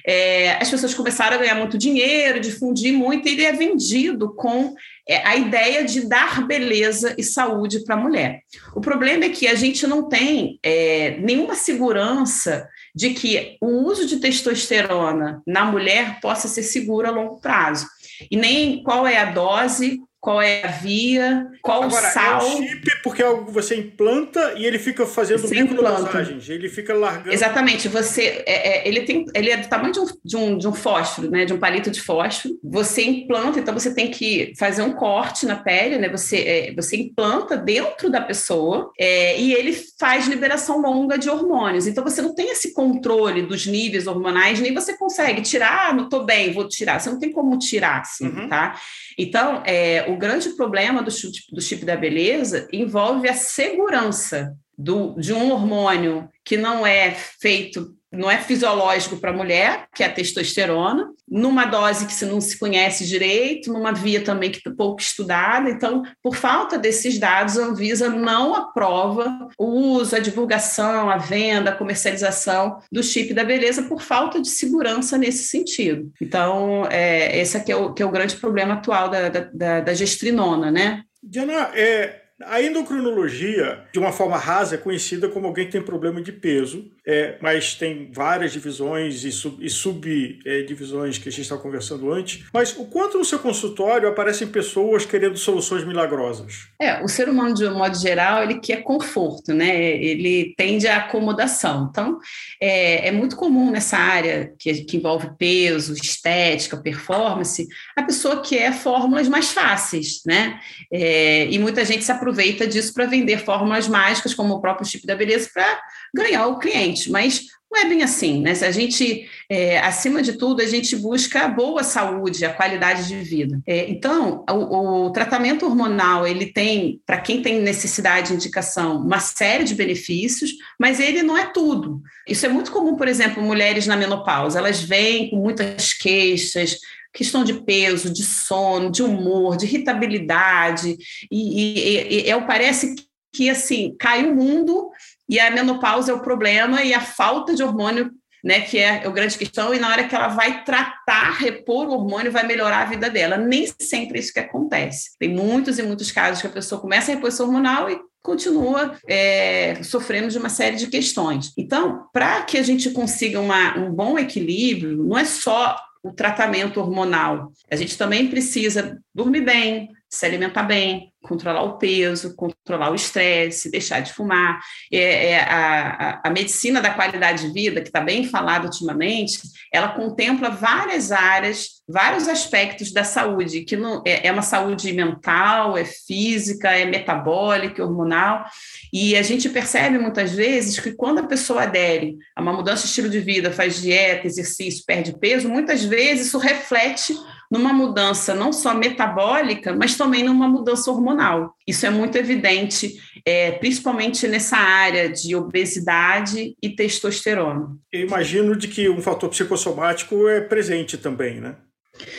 É, 0.06 0.58
as 0.60 0.68
pessoas 0.68 0.92
começaram 0.92 1.36
a 1.36 1.40
ganhar 1.40 1.54
muito 1.54 1.78
dinheiro, 1.78 2.38
difundir 2.38 2.92
muito, 2.92 3.26
e 3.26 3.32
ele 3.32 3.44
é 3.46 3.52
vendido 3.52 4.34
com 4.34 4.74
é, 5.08 5.26
a 5.26 5.36
ideia 5.36 5.82
de 5.82 6.06
dar 6.06 6.46
beleza 6.46 7.14
e 7.16 7.22
saúde 7.22 7.82
para 7.82 7.94
a 7.94 7.98
mulher. 7.98 8.40
O 8.74 8.80
problema 8.82 9.24
é 9.24 9.30
que 9.30 9.46
a 9.46 9.54
gente 9.54 9.86
não 9.86 10.06
tem 10.06 10.58
é, 10.62 11.16
nenhuma 11.18 11.54
segurança 11.54 12.68
de 12.94 13.10
que 13.10 13.56
o 13.62 13.68
uso 13.88 14.06
de 14.06 14.18
testosterona 14.18 15.42
na 15.46 15.64
mulher 15.64 16.20
possa 16.20 16.46
ser 16.46 16.62
seguro 16.62 17.08
a 17.08 17.10
longo 17.10 17.40
prazo 17.40 17.86
e 18.30 18.36
nem 18.36 18.82
qual 18.82 19.06
é 19.06 19.18
a 19.18 19.30
dose 19.30 20.00
qual 20.20 20.42
é 20.42 20.64
a 20.64 20.68
via, 20.68 21.46
qual 21.62 21.84
Agora, 21.84 22.08
o 22.08 22.12
sal. 22.12 22.40
É 22.40 22.44
um 22.44 22.68
chip 22.68 23.02
porque 23.02 23.22
é 23.22 23.26
algo 23.26 23.46
que 23.46 23.52
você 23.52 23.76
implanta 23.76 24.54
e 24.56 24.64
ele 24.66 24.78
fica 24.78 25.06
fazendo 25.06 25.48
microdosagens, 25.48 26.48
ele 26.48 26.68
fica 26.68 26.94
largando. 26.94 27.32
Exatamente, 27.32 27.88
você 27.88 28.42
é, 28.46 28.78
é, 28.78 28.88
ele 28.88 29.02
tem 29.02 29.24
ele 29.34 29.50
é 29.50 29.56
do 29.56 29.68
tamanho 29.68 29.92
de 29.92 30.00
um, 30.00 30.06
de 30.24 30.36
um, 30.36 30.58
de 30.58 30.68
um 30.68 30.72
fósforo, 30.72 31.30
né, 31.30 31.44
de 31.44 31.52
um 31.52 31.58
palito 31.58 31.90
de 31.90 32.00
fósforo. 32.00 32.54
Você 32.64 33.02
implanta, 33.02 33.58
então 33.58 33.72
você 33.72 33.94
tem 33.94 34.10
que 34.10 34.52
fazer 34.58 34.82
um 34.82 34.92
corte 34.92 35.46
na 35.46 35.56
pele, 35.56 35.98
né? 35.98 36.08
Você 36.08 36.38
é, 36.38 36.74
você 36.74 36.96
implanta 36.96 37.56
dentro 37.56 38.10
da 38.10 38.20
pessoa 38.20 38.90
é, 38.98 39.38
e 39.38 39.52
ele 39.52 39.76
faz 39.98 40.26
liberação 40.26 40.80
longa 40.80 41.18
de 41.18 41.30
hormônios. 41.30 41.86
Então 41.86 42.02
você 42.02 42.20
não 42.20 42.34
tem 42.34 42.50
esse 42.50 42.72
controle 42.72 43.42
dos 43.42 43.66
níveis 43.66 44.06
hormonais, 44.06 44.60
nem 44.60 44.74
você 44.74 44.96
consegue 44.96 45.42
tirar, 45.42 45.90
ah, 45.90 45.92
não 45.92 46.04
estou 46.04 46.24
bem, 46.24 46.52
vou 46.52 46.68
tirar. 46.68 47.00
Você 47.00 47.10
não 47.10 47.18
tem 47.18 47.30
como 47.30 47.58
tirar, 47.58 48.00
assim, 48.00 48.26
uhum. 48.26 48.48
tá? 48.48 48.78
Então, 49.18 49.62
é, 49.64 50.05
o 50.08 50.16
grande 50.16 50.50
problema 50.50 51.02
do 51.02 51.10
chip, 51.10 51.38
do 51.52 51.60
chip 51.60 51.84
da 51.84 51.96
beleza 51.96 52.68
envolve 52.72 53.28
a 53.28 53.34
segurança 53.34 54.54
do, 54.76 55.14
de 55.18 55.32
um 55.32 55.52
hormônio 55.52 56.28
que 56.44 56.56
não 56.56 56.86
é 56.86 57.12
feito 57.40 57.95
não 58.16 58.30
é 58.30 58.38
fisiológico 58.38 59.16
para 59.16 59.30
a 59.30 59.36
mulher, 59.36 59.86
que 59.94 60.02
é 60.02 60.06
a 60.06 60.12
testosterona, 60.12 61.10
numa 61.28 61.64
dose 61.64 62.06
que 62.06 62.12
se 62.12 62.24
não 62.24 62.40
se 62.40 62.58
conhece 62.58 63.06
direito, 63.06 63.72
numa 63.72 63.92
via 63.92 64.22
também 64.22 64.50
que 64.50 64.66
é 64.66 64.72
pouco 64.72 65.00
estudada. 65.00 65.68
Então, 65.70 66.02
por 66.22 66.36
falta 66.36 66.78
desses 66.78 67.18
dados, 67.18 67.58
a 67.58 67.64
Anvisa 67.64 68.08
não 68.08 68.54
aprova 68.54 69.48
o 69.58 69.66
uso, 69.66 70.16
a 70.16 70.20
divulgação, 70.20 71.10
a 71.10 71.16
venda, 71.16 71.70
a 71.70 71.76
comercialização 71.76 72.78
do 72.90 73.02
chip 73.02 73.32
da 73.34 73.44
beleza 73.44 73.82
por 73.82 74.00
falta 74.00 74.40
de 74.40 74.48
segurança 74.48 75.18
nesse 75.18 75.44
sentido. 75.44 76.10
Então, 76.20 76.86
é, 76.90 77.38
esse 77.38 77.56
aqui 77.56 77.72
é 77.72 77.76
o, 77.76 77.92
que 77.92 78.02
é 78.02 78.06
o 78.06 78.10
grande 78.10 78.36
problema 78.36 78.74
atual 78.74 79.08
da, 79.08 79.28
da, 79.28 79.80
da 79.80 79.94
gestrinona, 79.94 80.70
né? 80.70 81.02
Diana, 81.22 81.70
é, 81.74 82.25
a 82.44 82.60
endocrinologia, 82.60 83.84
de 83.92 83.98
uma 83.98 84.12
forma 84.12 84.36
rasa, 84.36 84.74
é 84.74 84.78
conhecida 84.78 85.26
como 85.28 85.46
alguém 85.46 85.64
que 85.66 85.72
tem 85.72 85.80
problema 85.80 86.20
de 86.20 86.32
peso, 86.32 86.90
é, 87.06 87.38
mas 87.40 87.74
tem 87.74 88.10
várias 88.12 88.52
divisões 88.52 89.24
e, 89.24 89.32
sub, 89.32 89.70
subdivisões 89.70 91.16
é, 91.16 91.20
que 91.20 91.28
a 91.28 91.32
gente 91.32 91.42
estava 91.42 91.62
conversando 91.62 92.12
antes. 92.12 92.44
Mas 92.52 92.76
o 92.76 92.84
quanto 92.86 93.16
no 93.16 93.24
seu 93.24 93.38
consultório 93.38 94.08
aparecem 94.08 94.48
pessoas 94.48 95.06
querendo 95.06 95.38
soluções 95.38 95.84
milagrosas? 95.84 96.68
É, 96.80 97.02
o 97.02 97.08
ser 97.08 97.28
humano, 97.28 97.54
de 97.54 97.64
um 97.64 97.78
modo 97.78 97.96
geral, 97.96 98.42
ele 98.42 98.60
quer 98.60 98.82
conforto, 98.82 99.54
né? 99.54 99.96
Ele 99.96 100.52
tende 100.58 100.86
à 100.88 100.98
acomodação. 100.98 101.88
Então, 101.90 102.18
é, 102.60 103.08
é 103.08 103.12
muito 103.12 103.36
comum 103.36 103.70
nessa 103.70 103.96
área 103.96 104.52
que, 104.58 104.74
que 104.84 104.96
envolve 104.98 105.30
peso, 105.38 105.94
estética, 105.94 106.76
performance, 106.76 107.66
a 107.96 108.02
pessoa 108.02 108.42
quer 108.42 108.74
fórmulas 108.74 109.28
mais 109.28 109.52
fáceis, 109.52 110.22
né? 110.26 110.60
É, 110.92 111.46
e 111.46 111.58
muita 111.58 111.84
gente 111.84 112.04
se 112.04 112.12
aproveita 112.26 112.66
disso 112.66 112.92
para 112.92 113.06
vender 113.06 113.38
fórmulas 113.38 113.86
mágicas, 113.86 114.34
como 114.34 114.54
o 114.54 114.60
próprio 114.60 114.86
chip 114.86 115.06
da 115.06 115.14
beleza, 115.14 115.48
para 115.54 115.80
ganhar 116.12 116.48
o 116.48 116.58
cliente. 116.58 117.10
Mas 117.10 117.46
não 117.70 117.80
é 117.80 117.88
bem 117.88 118.02
assim, 118.02 118.40
né? 118.40 118.54
Se 118.54 118.64
a 118.64 118.70
gente, 118.70 119.28
é, 119.50 119.78
acima 119.78 120.22
de 120.22 120.34
tudo, 120.34 120.62
a 120.62 120.66
gente 120.66 120.96
busca 120.96 121.42
a 121.42 121.48
boa 121.48 121.82
saúde, 121.82 122.44
a 122.44 122.52
qualidade 122.52 123.06
de 123.06 123.16
vida. 123.16 123.60
É, 123.66 123.90
então, 123.90 124.44
o, 124.50 125.06
o, 125.06 125.10
tratamento 125.10 125.66
hormonal, 125.66 126.26
ele 126.26 126.46
tem, 126.46 127.00
para 127.04 127.20
quem 127.20 127.42
tem 127.42 127.60
necessidade 127.60 128.28
de 128.28 128.34
indicação, 128.34 128.96
uma 128.98 129.18
série 129.18 129.64
de 129.64 129.74
benefícios, 129.74 130.52
mas 130.78 131.00
ele 131.00 131.22
não 131.22 131.36
é 131.36 131.46
tudo. 131.46 132.00
Isso 132.26 132.46
é 132.46 132.48
muito 132.48 132.72
comum, 132.72 132.96
por 132.96 133.08
exemplo, 133.08 133.42
mulheres 133.42 133.86
na 133.86 133.96
menopausa, 133.96 134.58
elas 134.58 134.80
vêm 134.80 135.30
com 135.30 135.36
muitas 135.36 135.92
queixas, 135.92 136.78
questão 137.16 137.42
de 137.42 137.54
peso, 137.54 138.12
de 138.12 138.22
sono, 138.22 138.90
de 138.90 139.02
humor, 139.02 139.56
de 139.56 139.64
irritabilidade, 139.64 140.96
e, 141.30 141.60
e, 141.60 142.28
e, 142.28 142.30
e 142.30 142.40
parece 142.42 142.94
que 143.34 143.48
assim 143.48 143.96
cai 143.98 144.24
o 144.24 144.34
mundo 144.34 144.90
e 145.28 145.40
a 145.40 145.50
menopausa 145.50 146.12
é 146.12 146.14
o 146.14 146.20
problema 146.20 146.82
e 146.82 146.92
a 146.92 147.00
falta 147.00 147.54
de 147.54 147.62
hormônio, 147.62 148.10
né, 148.44 148.60
que 148.60 148.78
é 148.78 149.04
a 149.04 149.10
grande 149.10 149.36
questão, 149.36 149.74
e 149.74 149.78
na 149.78 149.88
hora 149.88 150.06
que 150.06 150.14
ela 150.14 150.28
vai 150.28 150.62
tratar, 150.62 151.32
repor 151.38 151.88
o 151.88 151.92
hormônio, 151.92 152.30
vai 152.30 152.46
melhorar 152.46 152.82
a 152.82 152.90
vida 152.90 153.10
dela. 153.10 153.36
Nem 153.36 153.66
sempre 153.80 154.18
é 154.18 154.20
isso 154.20 154.32
que 154.32 154.38
acontece. 154.38 155.16
Tem 155.18 155.28
muitos 155.28 155.78
e 155.78 155.82
muitos 155.82 156.12
casos 156.12 156.40
que 156.40 156.46
a 156.46 156.50
pessoa 156.50 156.80
começa 156.80 157.10
a 157.10 157.14
reposição 157.14 157.46
hormonal 157.46 157.90
e 157.90 157.98
continua 158.22 158.96
é, 159.08 159.82
sofrendo 159.82 160.28
de 160.28 160.38
uma 160.38 160.48
série 160.48 160.76
de 160.76 160.86
questões. 160.88 161.52
Então, 161.56 162.06
para 162.12 162.42
que 162.42 162.58
a 162.58 162.62
gente 162.62 162.90
consiga 162.90 163.40
uma, 163.40 163.78
um 163.78 163.92
bom 163.92 164.18
equilíbrio, 164.18 165.02
não 165.04 165.18
é 165.18 165.24
só 165.24 165.76
o 166.06 166.12
tratamento 166.12 166.80
hormonal. 166.80 167.52
A 167.70 167.76
gente 167.76 167.98
também 167.98 168.28
precisa 168.28 168.98
dormir 169.14 169.40
bem, 169.40 169.88
se 170.08 170.24
alimentar 170.24 170.62
bem, 170.62 171.12
controlar 171.20 171.62
o 171.62 171.78
peso, 171.78 172.36
controlar 172.36 172.90
o 172.90 172.94
estresse, 172.94 173.70
deixar 173.70 174.00
de 174.00 174.12
fumar. 174.12 174.60
É, 174.92 175.30
é 175.30 175.40
a, 175.40 176.20
a, 176.24 176.30
medicina 176.30 176.80
da 176.80 176.94
qualidade 176.94 177.46
de 177.46 177.52
vida, 177.52 177.80
que 177.80 177.88
está 177.88 178.00
bem 178.00 178.24
falada 178.24 178.66
ultimamente, 178.66 179.40
ela 179.72 179.88
contempla 179.88 180.48
várias 180.48 181.10
áreas, 181.10 181.82
vários 181.88 182.28
aspectos 182.28 182.92
da 182.92 183.02
saúde, 183.02 183.64
que 183.64 183.76
não, 183.76 184.02
é, 184.06 184.28
é 184.28 184.32
uma 184.32 184.42
saúde 184.42 184.92
mental, 184.92 185.76
é 185.76 185.84
física, 185.84 186.70
é 186.70 186.84
metabólica, 186.84 187.84
hormonal. 187.84 188.44
E 188.92 189.16
a 189.16 189.22
gente 189.22 189.48
percebe 189.48 189.98
muitas 189.98 190.32
vezes 190.32 190.78
que 190.78 190.92
quando 190.92 191.18
a 191.18 191.26
pessoa 191.26 191.64
adere 191.64 192.16
a 192.36 192.40
uma 192.40 192.52
mudança 192.52 192.82
de 192.82 192.88
estilo 192.88 193.10
de 193.10 193.18
vida, 193.18 193.50
faz 193.50 193.82
dieta, 193.82 194.26
exercício, 194.26 194.84
perde 194.86 195.18
peso, 195.18 195.48
muitas 195.48 195.84
vezes 195.84 196.28
isso 196.28 196.38
reflete 196.38 197.14
numa 197.50 197.72
mudança 197.72 198.34
não 198.34 198.52
só 198.52 198.74
metabólica, 198.74 199.74
mas 199.74 199.96
também 199.96 200.22
numa 200.22 200.48
mudança 200.48 200.90
hormonal. 200.90 201.54
Isso 201.66 201.86
é 201.86 201.90
muito 201.90 202.16
evidente, 202.16 202.96
é, 203.24 203.52
principalmente 203.52 204.26
nessa 204.28 204.56
área 204.56 205.08
de 205.08 205.34
obesidade 205.34 206.56
e 206.62 206.70
testosterona. 206.70 207.76
Eu 207.92 208.00
imagino 208.00 208.56
de 208.56 208.68
que 208.68 208.88
um 208.88 209.00
fator 209.00 209.30
psicossomático 209.30 210.28
é 210.28 210.40
presente 210.40 210.96
também, 210.96 211.40
né? 211.40 211.56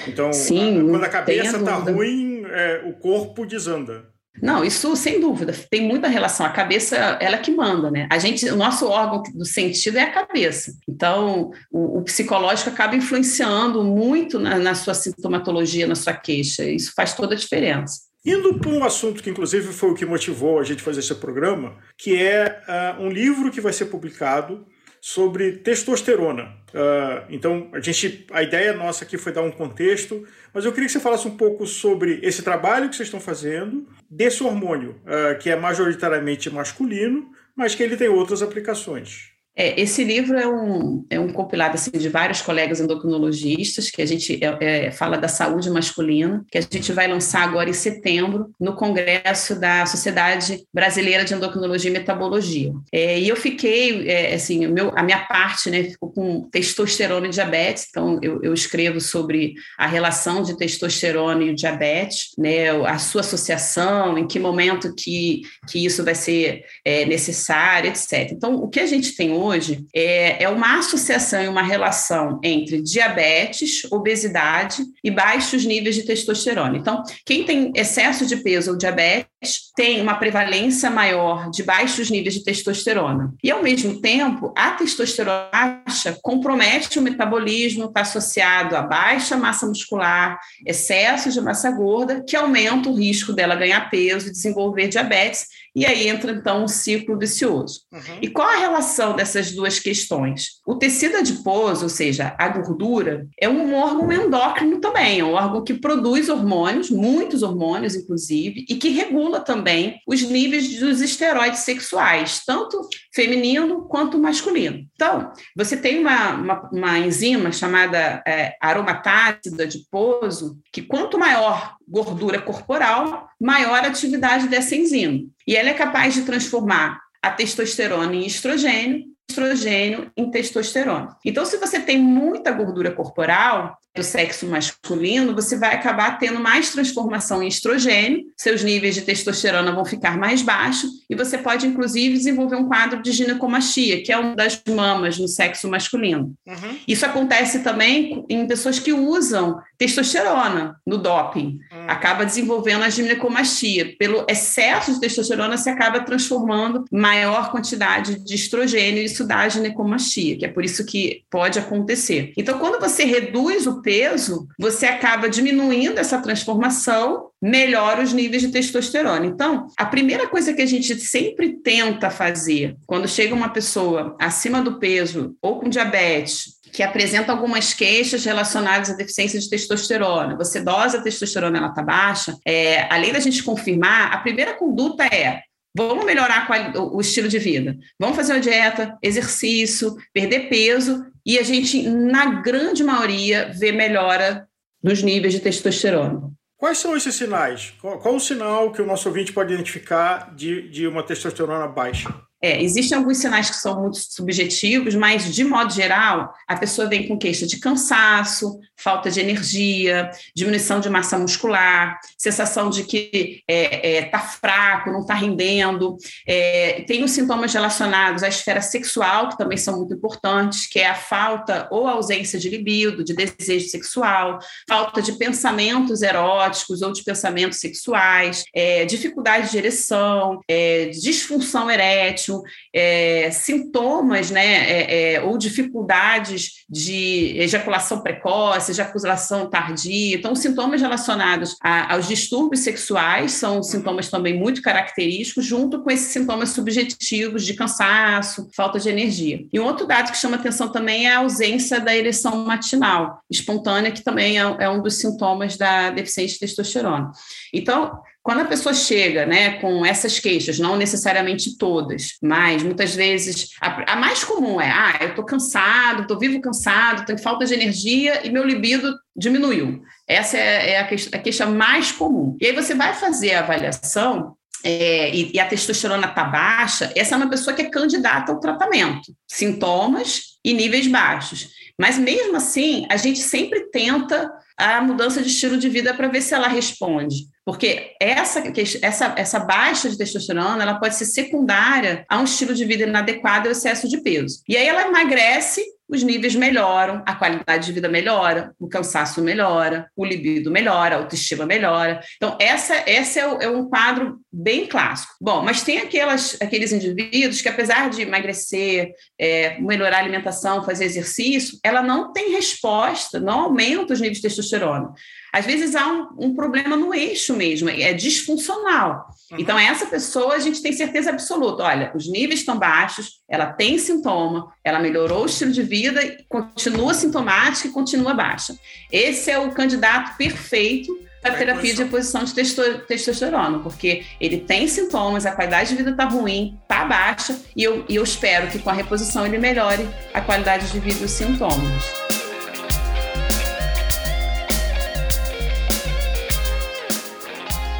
Então, 0.07 0.33
Sim, 0.33 0.79
a, 0.79 0.91
quando 0.91 1.03
a 1.03 1.09
cabeça 1.09 1.57
está 1.57 1.75
ruim, 1.75 2.43
é, 2.45 2.83
o 2.85 2.93
corpo 2.93 3.45
desanda. 3.45 4.05
Não, 4.41 4.63
isso 4.63 4.95
sem 4.95 5.19
dúvida, 5.19 5.53
tem 5.69 5.81
muita 5.81 6.07
relação. 6.07 6.45
A 6.45 6.49
cabeça, 6.49 6.95
ela 6.95 7.35
é 7.35 7.39
que 7.39 7.51
manda, 7.51 7.89
né? 7.89 8.07
A 8.11 8.17
gente, 8.19 8.47
o 8.49 8.55
nosso 8.55 8.87
órgão 8.87 9.23
do 9.33 9.45
sentido 9.45 9.97
é 9.97 10.03
a 10.03 10.11
cabeça. 10.11 10.73
Então, 10.87 11.51
o, 11.71 11.99
o 11.99 12.03
psicológico 12.03 12.69
acaba 12.69 12.95
influenciando 12.95 13.83
muito 13.83 14.39
na, 14.39 14.57
na, 14.57 14.75
sua 14.75 14.93
sintomatologia, 14.93 15.87
na 15.87 15.95
sua 15.95 16.13
queixa. 16.13 16.63
Isso 16.63 16.93
faz 16.95 17.13
toda 17.13 17.33
a 17.33 17.37
diferença. 17.37 18.07
Indo 18.25 18.59
para 18.59 18.69
um 18.69 18.83
assunto 18.83 19.23
que, 19.23 19.29
inclusive, 19.29 19.71
foi 19.71 19.91
o 19.91 19.95
que 19.95 20.05
motivou 20.05 20.59
a 20.59 20.63
gente 20.63 20.83
fazer 20.83 20.99
esse 20.99 21.15
programa, 21.15 21.77
que 21.97 22.21
é 22.21 22.61
uh, 22.97 23.01
um 23.01 23.09
livro 23.09 23.51
que 23.51 23.61
vai 23.61 23.71
ser 23.71 23.85
publicado 23.85 24.65
sobre 24.99 25.53
testosterona. 25.53 26.43
Uh, 26.73 27.25
então, 27.29 27.69
a 27.71 27.79
gente, 27.79 28.25
a 28.31 28.43
ideia 28.43 28.73
nossa 28.73 29.05
aqui 29.05 29.17
foi 29.17 29.31
dar 29.31 29.41
um 29.41 29.51
contexto, 29.51 30.25
mas 30.53 30.65
eu 30.65 30.71
queria 30.73 30.87
que 30.87 30.91
você 30.91 30.99
falasse 30.99 31.27
um 31.27 31.37
pouco 31.37 31.65
sobre 31.65 32.19
esse 32.21 32.41
trabalho 32.41 32.89
que 32.89 32.95
vocês 32.95 33.07
estão 33.07 33.21
fazendo, 33.21 33.87
desse 34.09 34.43
hormônio, 34.43 35.01
uh, 35.05 35.37
que 35.39 35.49
é 35.49 35.55
majoritariamente 35.55 36.49
masculino, 36.49 37.31
mas 37.55 37.75
que 37.75 37.83
ele 37.83 37.97
tem 37.97 38.07
outras 38.07 38.41
aplicações. 38.41 39.36
É, 39.57 39.81
esse 39.81 40.03
livro 40.03 40.37
é 40.37 40.47
um, 40.47 41.03
é 41.09 41.19
um 41.19 41.29
compilado 41.29 41.73
assim, 41.73 41.89
de 41.89 42.07
vários 42.07 42.43
colegas 42.43 42.79
endocrinologistas, 42.79 43.89
que 43.89 44.03
a 44.03 44.05
gente 44.05 44.39
é, 44.43 44.57
é, 44.85 44.91
fala 44.91 45.17
da 45.17 45.27
saúde 45.27 45.67
masculina, 45.71 46.45
que 46.51 46.59
a 46.59 46.61
gente 46.61 46.93
vai 46.93 47.07
lançar 47.07 47.41
agora 47.41 47.67
em 47.67 47.73
setembro, 47.73 48.51
no 48.59 48.75
Congresso 48.75 49.59
da 49.59 49.87
Sociedade 49.87 50.63
Brasileira 50.71 51.25
de 51.25 51.33
Endocrinologia 51.33 51.89
e 51.89 51.93
Metabologia. 51.93 52.71
É, 52.91 53.19
e 53.19 53.27
eu 53.27 53.35
fiquei, 53.35 54.07
é, 54.07 54.35
assim, 54.35 54.67
meu, 54.67 54.91
a 54.95 55.01
minha 55.01 55.25
parte 55.25 55.71
né, 55.71 55.85
ficou 55.85 56.11
com 56.11 56.47
testosterona 56.51 57.25
e 57.25 57.31
diabetes, 57.31 57.87
então 57.89 58.19
eu, 58.21 58.39
eu 58.43 58.53
escrevo 58.53 59.01
sobre 59.01 59.55
a 59.75 59.87
relação 59.87 60.43
de 60.43 60.55
testosterona 60.55 61.43
e 61.43 61.49
o 61.49 61.55
diabetes, 61.55 62.29
né, 62.37 62.69
a 62.85 62.99
sua 62.99 63.21
associação, 63.21 64.19
em 64.19 64.27
que 64.27 64.37
momento 64.37 64.93
que, 64.93 65.41
que 65.67 65.83
isso 65.83 66.03
vai 66.03 66.13
ser 66.13 66.63
é, 66.85 67.05
necessário, 67.05 67.89
etc. 67.89 68.31
Então, 68.31 68.55
o 68.55 68.67
que 68.67 68.79
a 68.79 68.85
gente 68.85 69.15
tem 69.15 69.31
hoje 69.31 69.46
hoje 69.47 69.85
é, 69.93 70.43
é 70.43 70.49
uma 70.49 70.77
associação 70.77 71.41
e 71.41 71.47
uma 71.47 71.63
relação 71.63 72.39
entre 72.43 72.81
diabetes, 72.81 73.89
obesidade 73.91 74.83
e 75.03 75.09
baixos 75.09 75.65
níveis 75.65 75.95
de 75.95 76.03
testosterona. 76.03 76.77
Então, 76.77 77.03
quem 77.25 77.43
tem 77.43 77.71
excesso 77.75 78.25
de 78.25 78.37
peso 78.37 78.71
ou 78.71 78.77
diabetes, 78.77 79.27
tem 79.75 80.01
uma 80.01 80.15
prevalência 80.15 80.89
maior 80.89 81.49
de 81.51 81.61
baixos 81.63 82.09
níveis 82.09 82.33
de 82.33 82.43
testosterona. 82.43 83.33
E, 83.43 83.51
ao 83.51 83.61
mesmo 83.61 84.01
tempo, 84.01 84.51
a 84.57 84.71
testosterona 84.71 85.49
baixa 85.51 86.17
compromete 86.21 86.97
o 86.97 87.01
metabolismo, 87.01 87.85
está 87.85 88.01
associado 88.01 88.75
a 88.75 88.81
baixa 88.81 89.37
massa 89.37 89.67
muscular, 89.67 90.39
excesso 90.65 91.31
de 91.31 91.39
massa 91.39 91.69
gorda, 91.69 92.23
que 92.27 92.35
aumenta 92.35 92.89
o 92.89 92.95
risco 92.95 93.33
dela 93.33 93.55
ganhar 93.55 93.89
peso 93.89 94.27
e 94.27 94.31
desenvolver 94.31 94.87
diabetes 94.87 95.45
e 95.77 95.85
aí 95.85 96.07
entra 96.07 96.31
então 96.31 96.63
um 96.63 96.67
ciclo 96.67 97.19
vicioso. 97.19 97.81
Uhum. 97.93 98.17
E 98.19 98.27
qual 98.29 98.49
a 98.49 98.57
relação 98.57 99.15
dessas 99.15 99.51
duas 99.51 99.79
questões? 99.79 100.53
O 100.65 100.73
tecido 100.73 101.17
adiposo, 101.17 101.83
ou 101.83 101.89
seja, 101.89 102.33
a 102.35 102.47
gordura, 102.47 103.27
é 103.39 103.47
um 103.47 103.75
órgão 103.75 104.11
endócrino 104.11 104.81
também, 104.81 105.19
é 105.19 105.23
um 105.23 105.33
órgão 105.33 105.63
que 105.63 105.75
produz 105.75 106.29
hormônios, 106.29 106.89
muitos 106.89 107.43
hormônios, 107.43 107.93
inclusive, 107.93 108.65
e 108.67 108.73
que 108.73 108.89
regula 108.89 109.26
também 109.31 109.99
os 110.07 110.21
níveis 110.21 110.79
dos 110.79 111.01
esteroides 111.01 111.59
sexuais, 111.59 112.41
tanto 112.45 112.79
feminino 113.13 113.87
quanto 113.87 114.17
masculino. 114.17 114.85
Então, 114.93 115.31
você 115.55 115.77
tem 115.77 115.99
uma, 115.99 116.31
uma, 116.31 116.69
uma 116.71 116.99
enzima 116.99 117.51
chamada 117.51 118.23
é, 118.27 118.55
aromatase 118.61 119.51
do 119.51 119.61
adiposo, 119.61 120.57
que 120.71 120.81
quanto 120.81 121.17
maior 121.17 121.75
gordura 121.87 122.41
corporal, 122.41 123.29
maior 123.39 123.83
a 123.83 123.87
atividade 123.87 124.47
dessa 124.47 124.75
enzima. 124.75 125.23
E 125.47 125.55
ela 125.55 125.69
é 125.69 125.73
capaz 125.73 126.13
de 126.13 126.23
transformar 126.23 126.99
a 127.21 127.31
testosterona 127.31 128.15
em 128.15 128.25
estrogênio, 128.25 129.05
estrogênio 129.29 130.11
em 130.15 130.31
testosterona. 130.31 131.15
Então, 131.25 131.45
se 131.45 131.57
você 131.57 131.79
tem 131.79 131.97
muita 131.97 132.51
gordura 132.51 132.91
corporal, 132.91 133.77
do 133.97 134.03
sexo 134.03 134.45
masculino, 134.45 135.33
você 135.33 135.57
vai 135.57 135.73
acabar 135.73 136.17
tendo 136.19 136.39
mais 136.39 136.69
transformação 136.69 137.41
em 137.41 137.47
estrogênio, 137.47 138.25
seus 138.37 138.63
níveis 138.63 138.95
de 138.95 139.01
testosterona 139.01 139.71
vão 139.71 139.83
ficar 139.83 140.17
mais 140.17 140.41
baixos 140.41 140.89
e 141.09 141.15
você 141.15 141.37
pode, 141.37 141.65
inclusive, 141.65 142.15
desenvolver 142.15 142.55
um 142.55 142.67
quadro 142.67 143.01
de 143.01 143.11
ginecomastia, 143.11 144.03
que 144.03 144.11
é 144.11 144.17
uma 144.17 144.35
das 144.35 144.61
mamas 144.69 145.17
no 145.17 145.27
sexo 145.27 145.67
masculino. 145.67 146.33
Uhum. 146.45 146.77
Isso 146.87 147.05
acontece 147.05 147.59
também 147.59 148.23
em 148.29 148.47
pessoas 148.47 148.79
que 148.79 148.93
usam 148.93 149.59
testosterona 149.77 150.75
no 150.85 150.97
doping. 150.97 151.59
Uhum. 151.71 151.85
Acaba 151.87 152.25
desenvolvendo 152.25 152.83
a 152.83 152.89
ginecomastia. 152.89 153.95
Pelo 153.97 154.25
excesso 154.29 154.93
de 154.93 154.99
testosterona, 154.99 155.57
se 155.57 155.69
acaba 155.69 156.01
transformando 156.01 156.85
maior 156.91 157.51
quantidade 157.51 158.23
de 158.23 158.35
estrogênio 158.35 159.01
e 159.01 159.05
isso 159.05 159.25
dá 159.25 159.39
a 159.39 159.49
ginecomastia, 159.49 160.37
que 160.37 160.45
é 160.45 160.49
por 160.49 160.63
isso 160.63 160.85
que 160.85 161.23
pode 161.29 161.57
acontecer. 161.57 162.33
Então, 162.37 162.59
quando 162.59 162.79
você 162.79 163.03
reduz 163.03 163.65
o 163.65 163.81
peso, 163.87 164.49
você 164.59 164.85
acaba 164.85 165.29
diminuindo 165.29 165.97
essa 165.97 166.21
transformação, 166.21 167.29
melhora 167.41 168.03
os 168.03 168.11
níveis 168.11 168.41
de 168.41 168.49
testosterona. 168.49 169.25
Então, 169.25 169.67
a 169.77 169.85
primeira 169.85 170.27
coisa 170.27 170.53
que 170.53 170.61
a 170.61 170.65
gente 170.65 170.93
sempre 170.99 171.53
tenta 171.63 172.09
fazer 172.09 172.75
quando 172.85 173.07
chega 173.07 173.33
uma 173.33 173.47
pessoa 173.47 174.13
acima 174.19 174.61
do 174.61 174.77
peso 174.77 175.37
ou 175.41 175.61
com 175.61 175.69
diabetes, 175.69 176.57
que 176.73 176.83
apresenta 176.83 177.31
algumas 177.31 177.73
queixas 177.73 178.25
relacionadas 178.25 178.89
à 178.89 178.93
deficiência 178.93 179.39
de 179.39 179.49
testosterona. 179.49 180.35
Você 180.35 180.59
dosa 180.59 180.97
a 180.97 181.01
testosterona, 181.01 181.57
ela 181.57 181.69
está 181.69 181.81
baixa. 181.81 182.35
É, 182.45 182.93
além 182.93 183.13
da 183.13 183.21
gente 183.21 183.41
confirmar, 183.41 184.13
a 184.13 184.17
primeira 184.17 184.53
conduta 184.53 185.05
é 185.05 185.43
Vamos 185.77 186.05
melhorar 186.05 186.47
o 186.75 186.99
estilo 186.99 187.27
de 187.27 187.37
vida. 187.37 187.77
Vamos 187.99 188.15
fazer 188.15 188.33
uma 188.33 188.39
dieta, 188.39 188.97
exercício, 188.99 189.95
perder 190.11 190.49
peso 190.49 191.05
e 191.23 191.37
a 191.37 191.43
gente, 191.43 191.87
na 191.87 192.41
grande 192.41 192.83
maioria, 192.83 193.51
vê 193.53 193.71
melhora 193.71 194.47
nos 194.81 195.03
níveis 195.03 195.33
de 195.33 195.39
testosterona. 195.39 196.31
Quais 196.57 196.79
são 196.79 196.97
esses 196.97 197.13
sinais? 197.13 197.75
Qual, 197.79 197.99
qual 197.99 198.15
o 198.15 198.19
sinal 198.19 198.71
que 198.71 198.81
o 198.81 198.85
nosso 198.87 199.07
ouvinte 199.07 199.31
pode 199.31 199.53
identificar 199.53 200.33
de, 200.35 200.67
de 200.69 200.87
uma 200.87 201.03
testosterona 201.03 201.67
baixa? 201.67 202.11
É, 202.41 202.61
existem 202.61 202.97
alguns 202.97 203.17
sinais 203.17 203.49
que 203.49 203.55
são 203.55 203.81
muito 203.81 203.97
subjetivos, 203.97 204.93
mas, 204.93 205.33
de 205.33 205.43
modo 205.43 205.73
geral, 205.73 206.33
a 206.47 206.55
pessoa 206.55 206.87
vem 206.87 207.07
com 207.07 207.17
queixa 207.17 207.47
de 207.47 207.59
cansaço, 207.59 208.59
falta 208.75 209.09
de 209.09 209.19
energia, 209.19 210.11
diminuição 210.35 210.79
de 210.79 210.89
massa 210.89 211.17
muscular, 211.17 211.99
sensação 212.17 212.69
de 212.69 212.83
que 212.83 213.41
está 213.47 213.53
é, 213.53 213.97
é, 213.97 214.01
tá 214.05 214.19
fraco, 214.19 214.91
não 214.91 215.01
está 215.01 215.15
rendendo. 215.15 215.97
É, 216.27 216.83
tem 216.87 217.03
os 217.03 217.11
sintomas 217.11 217.51
relacionados 217.53 218.21
à 218.21 218.27
esfera 218.27 218.61
sexual, 218.61 219.29
que 219.29 219.37
também 219.37 219.57
são 219.57 219.77
muito 219.77 219.93
importantes, 219.95 220.67
que 220.67 220.79
é 220.79 220.87
a 220.87 220.95
falta 220.95 221.67
ou 221.71 221.87
ausência 221.87 222.37
de 222.37 222.49
libido, 222.49 223.03
de 223.03 223.15
desejo 223.15 223.67
sexual, 223.67 224.37
falta 224.69 225.01
de 225.01 225.13
pensamentos 225.13 226.03
eróticos 226.03 226.81
ou 226.83 226.91
de 226.91 227.03
pensamentos 227.03 227.59
sexuais, 227.59 228.43
é, 228.53 228.85
dificuldade 228.85 229.49
de 229.49 229.57
ereção, 229.57 230.39
é, 230.47 230.85
disfunção 230.89 231.69
erétil, 231.71 232.26
é, 232.73 233.29
sintomas 233.31 234.31
né, 234.31 235.19
ou 235.21 235.37
dificuldades 235.37 236.65
de 236.69 237.37
ejaculação 237.37 238.01
precoce, 238.01 238.71
ejaculação 238.71 239.49
tardia. 239.49 240.15
Então, 240.15 240.35
sintomas 240.35 240.81
relacionados 240.81 241.55
a, 241.61 241.93
aos 241.93 242.07
distúrbios 242.07 242.63
sexuais 242.63 243.33
são 243.33 243.63
sintomas 243.63 244.09
também 244.09 244.37
muito 244.37 244.61
característicos, 244.61 245.45
junto 245.45 245.81
com 245.81 245.91
esses 245.91 246.11
sintomas 246.11 246.49
subjetivos 246.49 247.45
de 247.45 247.53
cansaço, 247.53 248.49
falta 248.55 248.79
de 248.79 248.89
energia. 248.89 249.45
E 249.51 249.59
um 249.59 249.65
outro 249.65 249.87
dado 249.87 250.11
que 250.11 250.17
chama 250.17 250.35
atenção 250.35 250.71
também 250.71 251.07
é 251.07 251.13
a 251.13 251.19
ausência 251.19 251.79
da 251.79 251.95
ereção 251.95 252.45
matinal 252.45 253.21
espontânea, 253.29 253.91
que 253.91 254.03
também 254.03 254.39
é, 254.39 254.43
é 254.59 254.69
um 254.69 254.81
dos 254.81 254.95
sintomas 254.95 255.57
da 255.57 255.89
deficiência 255.89 256.35
de 256.35 256.39
testosterona. 256.41 257.11
Então, 257.53 257.99
quando 258.27 258.41
a 258.41 258.45
pessoa 258.45 258.73
chega 258.73 259.25
né, 259.25 259.51
com 259.61 259.85
essas 259.85 260.19
queixas, 260.19 260.59
não 260.59 260.75
necessariamente 260.75 261.57
todas, 261.57 262.17
mas 262.21 262.61
muitas 262.61 262.93
vezes 262.93 263.51
a, 263.61 263.93
a 263.93 263.95
mais 263.95 264.21
comum 264.21 264.59
é: 264.59 264.69
ah, 264.69 264.97
eu 264.99 265.09
estou 265.11 265.23
cansado, 265.23 266.01
estou 266.01 266.19
vivo 266.19 266.41
cansado, 266.41 267.05
tenho 267.05 267.17
falta 267.19 267.45
de 267.45 267.53
energia 267.53 268.27
e 268.27 268.29
meu 268.29 268.43
libido 268.43 268.93
diminuiu. 269.15 269.81
Essa 270.05 270.35
é, 270.35 270.71
é 270.71 270.79
a, 270.81 270.85
queixa, 270.85 271.09
a 271.13 271.19
queixa 271.19 271.45
mais 271.45 271.93
comum. 271.93 272.35
E 272.41 272.47
aí 272.47 272.51
você 272.53 272.75
vai 272.75 272.93
fazer 272.93 273.33
a 273.33 273.39
avaliação 273.39 274.35
é, 274.61 275.09
e, 275.15 275.31
e, 275.33 275.39
a 275.39 275.45
testosterona 275.45 276.07
está 276.07 276.25
baixa, 276.25 276.91
essa 276.97 277.15
é 277.15 277.17
uma 277.17 277.29
pessoa 277.29 277.55
que 277.55 277.61
é 277.61 277.69
candidata 277.69 278.33
ao 278.33 278.41
tratamento. 278.41 279.15
Sintomas 279.25 280.37
e 280.43 280.53
níveis 280.53 280.87
baixos. 280.87 281.47
Mas 281.77 281.97
mesmo 281.97 282.35
assim, 282.35 282.85
a 282.89 282.97
gente 282.97 283.19
sempre 283.19 283.69
tenta 283.69 284.31
a 284.57 284.81
mudança 284.81 285.21
de 285.21 285.27
estilo 285.27 285.57
de 285.57 285.69
vida 285.69 285.93
para 285.93 286.07
ver 286.07 286.21
se 286.21 286.33
ela 286.33 286.47
responde. 286.47 287.27
Porque 287.45 287.95
essa, 288.01 288.43
essa, 288.81 289.13
essa 289.15 289.39
baixa 289.39 289.89
de 289.89 289.97
testosterona 289.97 290.63
ela 290.63 290.79
pode 290.79 290.95
ser 290.95 291.05
secundária 291.05 292.03
a 292.09 292.19
um 292.19 292.23
estilo 292.23 292.55
de 292.55 292.65
vida 292.65 292.83
inadequado 292.83 293.47
e 293.47 293.51
excesso 293.51 293.87
de 293.87 294.01
peso. 294.01 294.41
E 294.49 294.57
aí 294.57 294.67
ela 294.67 294.87
emagrece 294.87 295.63
os 295.89 296.03
níveis 296.03 296.35
melhoram, 296.35 297.01
a 297.05 297.15
qualidade 297.15 297.65
de 297.65 297.71
vida 297.71 297.87
melhora, 297.87 298.53
o 298.59 298.67
cansaço 298.67 299.21
melhora, 299.21 299.89
o 299.95 300.05
libido 300.05 300.51
melhora, 300.51 300.95
a 300.95 300.97
autoestima 300.99 301.45
melhora. 301.45 302.01
Então, 302.17 302.37
essa, 302.39 302.75
essa 302.85 303.19
é, 303.19 303.45
é, 303.45 303.49
um 303.49 303.69
quadro 303.69 304.19
bem 304.31 304.67
clássico. 304.67 305.13
Bom, 305.21 305.41
mas 305.41 305.63
tem 305.63 305.79
aquelas, 305.79 306.37
aqueles 306.41 306.73
indivíduos 306.73 307.41
que, 307.41 307.47
apesar 307.49 307.89
de 307.89 308.01
emagrecer, 308.01 308.91
é, 309.17 309.59
melhorar 309.59 309.97
a 309.97 310.01
alimentação, 310.01 310.65
fazer 310.65 310.85
exercício, 310.85 311.57
ela 311.63 311.81
não 311.81 312.11
tem 312.11 312.31
resposta, 312.31 313.19
não 313.19 313.41
aumenta 313.41 313.93
os 313.93 314.01
níveis 314.01 314.17
de 314.17 314.23
testosterona. 314.23 314.93
Às 315.31 315.45
vezes 315.45 315.75
há 315.75 315.87
um, 315.87 316.07
um 316.17 316.35
problema 316.35 316.75
no 316.75 316.93
eixo 316.93 317.35
mesmo, 317.35 317.69
é 317.69 317.93
disfuncional. 317.93 319.07
Uhum. 319.31 319.37
Então, 319.39 319.59
essa 319.59 319.85
pessoa, 319.85 320.35
a 320.35 320.39
gente 320.39 320.61
tem 320.61 320.71
certeza 320.73 321.09
absoluta: 321.09 321.63
olha, 321.63 321.91
os 321.95 322.09
níveis 322.09 322.39
estão 322.39 322.57
baixos, 322.57 323.21
ela 323.29 323.47
tem 323.47 323.77
sintoma, 323.77 324.51
ela 324.63 324.79
melhorou 324.79 325.23
o 325.23 325.25
estilo 325.25 325.51
de 325.51 325.63
vida, 325.63 326.17
continua 326.29 326.93
sintomática 326.93 327.67
e 327.67 327.71
continua 327.71 328.13
baixa. 328.13 328.55
Esse 328.91 329.31
é 329.31 329.39
o 329.39 329.51
candidato 329.51 330.15
perfeito 330.17 331.07
para 331.21 331.35
terapia 331.35 331.73
de 331.73 331.83
reposição 331.83 332.23
de 332.23 332.33
testosterona, 332.33 333.59
porque 333.59 334.05
ele 334.19 334.37
tem 334.37 334.67
sintomas, 334.67 335.25
a 335.25 335.31
qualidade 335.31 335.71
de 335.71 335.75
vida 335.75 335.91
está 335.91 336.05
ruim, 336.05 336.57
está 336.61 336.85
baixa, 336.85 337.37
e 337.55 337.63
eu, 337.63 337.85
e 337.89 337.95
eu 337.95 338.03
espero 338.03 338.47
que 338.47 338.59
com 338.59 338.69
a 338.69 338.73
reposição 338.73 339.25
ele 339.25 339.37
melhore 339.37 339.87
a 340.13 340.21
qualidade 340.21 340.71
de 340.71 340.79
vida 340.79 340.99
e 341.01 341.05
os 341.05 341.11
sintomas. 341.11 342.06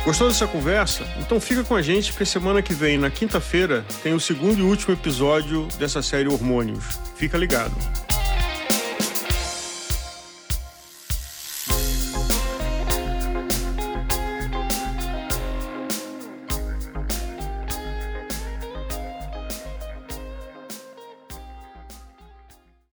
Gostou 0.08 0.30
dessa 0.30 0.48
conversa? 0.48 1.04
Então 1.20 1.38
fica 1.38 1.66
com 1.66 1.76
a 1.76 1.82
gente 1.82 2.14
porque 2.14 2.24
semana 2.24 2.62
que 2.62 2.74
vem, 2.74 2.98
na 2.98 3.10
quinta-feira, 3.10 3.84
tem 4.02 4.14
o 4.14 4.22
segundo 4.22 4.60
e 4.60 4.62
último 4.62 4.94
episódio 4.94 5.68
dessa 5.78 6.02
série 6.02 6.30
Hormônios. 6.30 6.98
Fica 7.18 7.38
ligado. 7.38 7.76